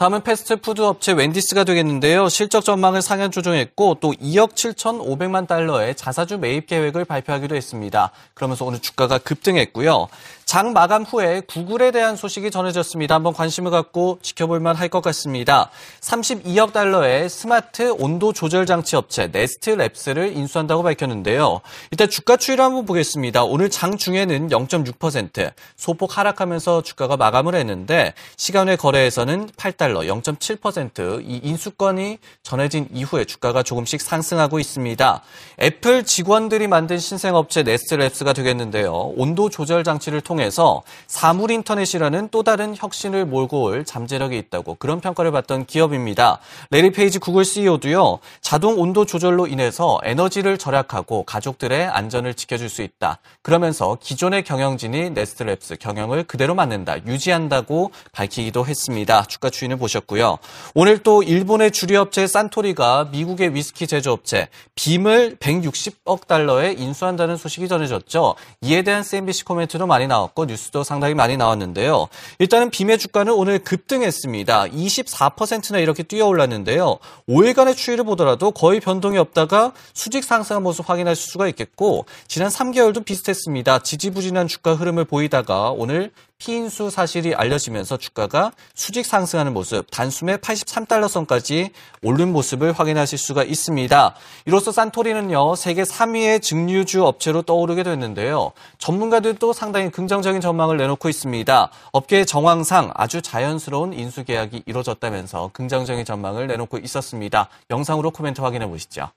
다음은 0.00 0.22
패스트푸드 0.22 0.80
업체 0.80 1.12
웬디스가 1.12 1.64
되겠는데요. 1.64 2.30
실적 2.30 2.64
전망을 2.64 3.02
상향 3.02 3.30
조정했고 3.30 3.98
또 4.00 4.12
2억 4.12 4.54
7,500만 4.54 5.46
달러의 5.46 5.94
자사주 5.94 6.38
매입 6.38 6.66
계획을 6.68 7.04
발표하기도 7.04 7.54
했습니다. 7.54 8.10
그러면서 8.32 8.64
오늘 8.64 8.78
주가가 8.78 9.18
급등했고요. 9.18 10.08
장 10.50 10.72
마감 10.72 11.04
후에 11.04 11.42
구글에 11.42 11.92
대한 11.92 12.16
소식이 12.16 12.50
전해졌습니다. 12.50 13.14
한번 13.14 13.32
관심을 13.32 13.70
갖고 13.70 14.18
지켜볼만 14.20 14.74
할 14.74 14.88
것 14.88 15.00
같습니다. 15.00 15.70
32억 16.00 16.72
달러의 16.72 17.30
스마트 17.30 17.92
온도 17.92 18.32
조절 18.32 18.66
장치 18.66 18.96
업체 18.96 19.28
네스트 19.28 19.76
랩스를 19.76 20.34
인수한다고 20.36 20.82
밝혔는데요. 20.82 21.60
일단 21.92 22.10
주가 22.10 22.36
추이를 22.36 22.64
한번 22.64 22.84
보겠습니다. 22.84 23.44
오늘 23.44 23.70
장 23.70 23.96
중에는 23.96 24.48
0.6% 24.48 25.52
소폭 25.76 26.18
하락하면서 26.18 26.82
주가가 26.82 27.16
마감을 27.16 27.54
했는데 27.54 28.14
시간 28.36 28.66
외 28.66 28.74
거래에서는 28.74 29.50
8달러 29.50 30.04
0.7%이 30.20 31.40
인수권이 31.44 32.18
전해진 32.42 32.88
이후에 32.92 33.24
주가가 33.24 33.62
조금씩 33.62 34.00
상승하고 34.00 34.58
있습니다. 34.58 35.22
애플 35.62 36.02
직원들이 36.02 36.66
만든 36.66 36.98
신생업체 36.98 37.62
네스트 37.62 37.96
랩스가 37.96 38.34
되겠는데요. 38.34 39.12
온도 39.14 39.48
조절 39.48 39.84
장치를 39.84 40.20
통해 40.22 40.39
통해서 40.40 40.82
사물 41.06 41.50
인터넷이라는 41.50 42.28
또 42.30 42.42
다른 42.42 42.74
혁신을 42.74 43.26
몰고 43.26 43.62
올 43.62 43.84
잠재력이 43.84 44.38
있다고 44.38 44.76
그런 44.76 45.00
평가를 45.00 45.30
받던 45.32 45.66
기업입니다. 45.66 46.40
레리 46.70 46.90
페이지 46.90 47.18
구글 47.18 47.44
CEO도요. 47.44 48.20
자동 48.40 48.80
온도 48.80 49.04
조절로 49.04 49.46
인해서 49.46 50.00
에너지를 50.02 50.56
절약하고 50.56 51.24
가족들의 51.24 51.86
안전을 51.86 52.34
지켜줄 52.34 52.70
수 52.70 52.80
있다. 52.80 53.18
그러면서 53.42 53.98
기존의 54.00 54.44
경영진이 54.44 55.10
네스트랩스 55.10 55.78
경영을 55.78 56.24
그대로 56.24 56.54
맡는다, 56.54 57.04
유지한다고 57.06 57.90
밝히기도 58.12 58.66
했습니다. 58.66 59.24
주가 59.24 59.50
추이는 59.50 59.78
보셨고요. 59.78 60.38
오늘 60.74 60.98
또 60.98 61.22
일본의 61.22 61.70
주류업체 61.72 62.26
산토리가 62.26 63.08
미국의 63.12 63.54
위스키 63.54 63.86
제조업체 63.86 64.48
빔을 64.74 65.36
160억 65.36 66.26
달러에 66.26 66.72
인수한다는 66.72 67.36
소식이 67.36 67.68
전해졌죠. 67.68 68.36
이에 68.62 68.82
대한 68.82 69.02
CNBC 69.02 69.44
코멘트도 69.44 69.86
많이 69.86 70.06
나왔고 70.06 70.29
나왔고 70.30 70.46
뉴스도 70.46 70.82
상당히 70.84 71.14
많이 71.14 71.36
나왔는데요. 71.36 72.08
일단은 72.38 72.70
빔의 72.70 72.98
주가는 72.98 73.32
오늘 73.32 73.58
급등했습니다. 73.58 74.66
24%나 74.68 75.78
이렇게 75.78 76.02
뛰어 76.02 76.26
올랐는데요. 76.26 76.98
5일간의 77.28 77.76
추이를 77.76 78.04
보더라도 78.04 78.50
거의 78.50 78.80
변동이 78.80 79.18
없다가 79.18 79.72
수직 79.92 80.24
상승한 80.24 80.62
모습 80.62 80.88
확인할 80.88 81.16
수가 81.16 81.48
있겠고 81.48 82.06
지난 82.26 82.48
3개월도 82.48 83.04
비슷했습니다. 83.04 83.80
지지부진한 83.80 84.48
주가 84.48 84.74
흐름을 84.74 85.04
보이다가 85.04 85.70
오늘 85.70 86.10
피인수 86.40 86.90
사실이 86.90 87.34
알려지면서 87.34 87.98
주가가 87.98 88.50
수직 88.74 89.04
상승하는 89.06 89.52
모습, 89.52 89.88
단숨에 89.90 90.38
83달러 90.38 91.06
선까지 91.06 91.70
오른 92.02 92.32
모습을 92.32 92.72
확인하실 92.72 93.18
수가 93.18 93.44
있습니다. 93.44 94.14
이로써 94.46 94.72
산토리는요, 94.72 95.54
세계 95.54 95.82
3위의 95.82 96.42
증류주 96.42 97.04
업체로 97.04 97.42
떠오르게 97.42 97.82
됐는데요. 97.82 98.52
전문가들도 98.78 99.52
상당히 99.52 99.90
긍정적인 99.90 100.40
전망을 100.40 100.78
내놓고 100.78 101.08
있습니다. 101.10 101.70
업계의 101.92 102.24
정황상 102.24 102.92
아주 102.94 103.20
자연스러운 103.20 103.92
인수 103.92 104.24
계약이 104.24 104.62
이루어졌다면서 104.64 105.50
긍정적인 105.52 106.06
전망을 106.06 106.46
내놓고 106.46 106.78
있었습니다. 106.78 107.48
영상으로 107.70 108.10
코멘트 108.10 108.40
확인해 108.40 108.66
보시죠. 108.66 109.10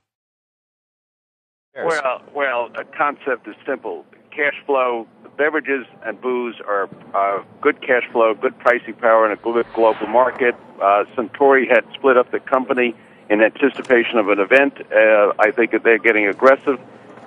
Well, 1.76 2.20
well, 2.36 2.70
the 2.74 2.86
concept 2.96 3.50
is 3.50 3.58
simple. 3.66 4.04
Cash 4.36 4.56
flow 4.66 5.08
beverages 5.38 5.86
and 6.04 6.20
booze 6.20 6.56
are 6.68 6.90
uh, 7.14 7.44
good 7.62 7.80
cash 7.82 8.04
flow, 8.12 8.34
good 8.34 8.58
pricing 8.60 8.96
power 8.96 9.28
in 9.28 9.32
a 9.32 9.36
good 9.36 9.66
global 9.76 10.08
market. 10.08 10.56
Uh, 10.82 11.06
Suntory 11.16 11.70
had 11.70 11.86
split 11.94 12.18
up 12.18 12.32
the 12.32 12.40
company 12.40 12.96
in 13.30 13.42
anticipation 13.42 14.18
of 14.18 14.30
an 14.30 14.40
event. 14.40 14.74
Uh, 14.92 15.34
I 15.38 15.52
think 15.52 15.72
that 15.72 15.84
they're 15.84 16.00
getting 16.00 16.28
aggressive. 16.28 16.80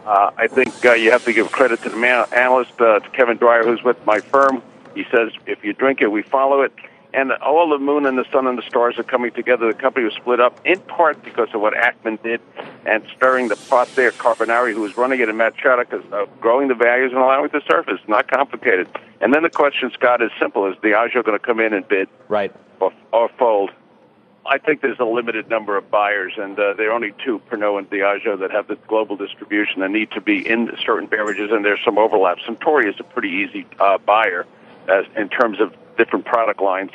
Uh, 0.04 0.30
I 0.36 0.48
think 0.48 0.84
uh, 0.84 0.94
you 0.94 1.12
have 1.12 1.24
to 1.26 1.32
give 1.32 1.52
credit 1.52 1.80
to 1.82 1.90
the 1.90 1.96
man- 1.96 2.26
analyst, 2.32 2.80
uh, 2.80 2.98
to 2.98 3.08
Kevin 3.10 3.36
Dwyer, 3.36 3.62
who's 3.62 3.82
with 3.84 4.04
my 4.04 4.18
firm. 4.18 4.60
He 4.96 5.04
says, 5.04 5.30
if 5.46 5.62
you 5.64 5.74
drink 5.74 6.00
it, 6.00 6.10
we 6.10 6.22
follow 6.22 6.62
it 6.62 6.72
and 7.16 7.32
all 7.32 7.70
the 7.70 7.78
moon 7.78 8.04
and 8.04 8.18
the 8.18 8.26
sun 8.30 8.46
and 8.46 8.58
the 8.58 8.62
stars 8.62 8.98
are 8.98 9.02
coming 9.02 9.32
together. 9.32 9.66
The 9.72 9.78
company 9.78 10.04
was 10.04 10.14
split 10.14 10.38
up 10.38 10.60
in 10.66 10.78
part 10.80 11.24
because 11.24 11.48
of 11.54 11.62
what 11.62 11.72
Ackman 11.72 12.22
did 12.22 12.42
and 12.84 13.02
stirring 13.16 13.48
the 13.48 13.56
pot 13.56 13.88
there. 13.96 14.12
Carbonari, 14.12 14.74
who 14.74 14.82
was 14.82 14.96
running 14.98 15.20
it, 15.20 15.28
and 15.30 15.38
Matt 15.38 15.56
Chaddock 15.56 15.92
is 15.94 16.12
uh, 16.12 16.26
growing 16.40 16.68
the 16.68 16.74
values 16.74 17.12
and 17.12 17.20
allowing 17.20 17.46
it 17.46 17.52
to 17.52 17.62
surface. 17.68 18.00
Not 18.06 18.30
complicated. 18.30 18.86
And 19.22 19.32
then 19.32 19.42
the 19.42 19.50
question, 19.50 19.90
Scott, 19.92 20.22
is 20.22 20.30
simple: 20.38 20.70
Is 20.70 20.76
Diageo 20.76 21.24
going 21.24 21.38
to 21.38 21.44
come 21.44 21.58
in 21.58 21.72
and 21.72 21.88
bid, 21.88 22.08
right, 22.28 22.54
or, 22.80 22.92
or 23.12 23.30
fold? 23.38 23.70
I 24.48 24.58
think 24.58 24.80
there's 24.80 25.00
a 25.00 25.04
limited 25.04 25.48
number 25.48 25.76
of 25.76 25.90
buyers, 25.90 26.34
and 26.36 26.56
uh, 26.56 26.74
there 26.74 26.90
are 26.90 26.92
only 26.92 27.12
two, 27.24 27.40
Pernod 27.50 27.78
and 27.78 27.90
Diageo, 27.90 28.38
that 28.38 28.52
have 28.52 28.68
the 28.68 28.76
global 28.86 29.16
distribution 29.16 29.82
and 29.82 29.92
need 29.92 30.12
to 30.12 30.20
be 30.20 30.46
in 30.48 30.70
certain 30.84 31.08
beverages, 31.08 31.50
and 31.50 31.64
there's 31.64 31.80
some 31.84 31.98
overlap. 31.98 32.38
Suntory 32.46 32.88
is 32.88 32.94
a 33.00 33.04
pretty 33.04 33.30
easy 33.30 33.66
uh, 33.80 33.98
buyer 33.98 34.46
as, 34.88 35.04
in 35.16 35.28
terms 35.28 35.60
of 35.60 35.72
different 35.96 36.24
product 36.24 36.60
lines. 36.62 36.90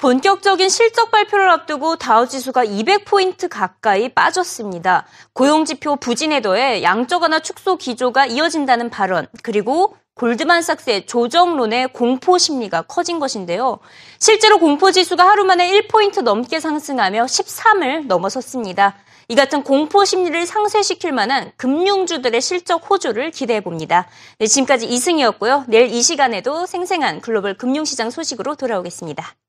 본격적인 0.00 0.70
실적 0.70 1.10
발표를 1.10 1.50
앞두고 1.50 1.96
다우 1.96 2.26
지수가 2.26 2.64
200포인트 2.64 3.50
가까이 3.50 4.08
빠졌습니다. 4.08 5.04
고용 5.34 5.66
지표 5.66 5.96
부진에 5.96 6.40
더해 6.40 6.82
양적 6.82 7.20
완화 7.20 7.38
축소 7.40 7.76
기조가 7.76 8.24
이어진다는 8.24 8.88
발언, 8.88 9.26
그리고 9.42 9.94
골드만삭스의 10.20 11.06
조정론의 11.06 11.94
공포 11.94 12.36
심리가 12.36 12.82
커진 12.82 13.18
것인데요. 13.18 13.78
실제로 14.18 14.58
공포 14.58 14.90
지수가 14.90 15.26
하루 15.26 15.44
만에 15.44 15.70
1포인트 15.72 16.20
넘게 16.20 16.60
상승하며 16.60 17.24
13을 17.24 18.06
넘어섰습니다. 18.06 18.96
이 19.28 19.34
같은 19.34 19.62
공포 19.62 20.04
심리를 20.04 20.44
상쇄시킬 20.44 21.12
만한 21.12 21.52
금융주들의 21.56 22.38
실적 22.42 22.90
호조를 22.90 23.30
기대해 23.30 23.62
봅니다. 23.62 24.08
네, 24.38 24.46
지금까지 24.46 24.86
이승이었고요. 24.86 25.64
내일 25.68 25.88
이 25.88 26.02
시간에도 26.02 26.66
생생한 26.66 27.22
글로벌 27.22 27.56
금융시장 27.56 28.10
소식으로 28.10 28.56
돌아오겠습니다. 28.56 29.39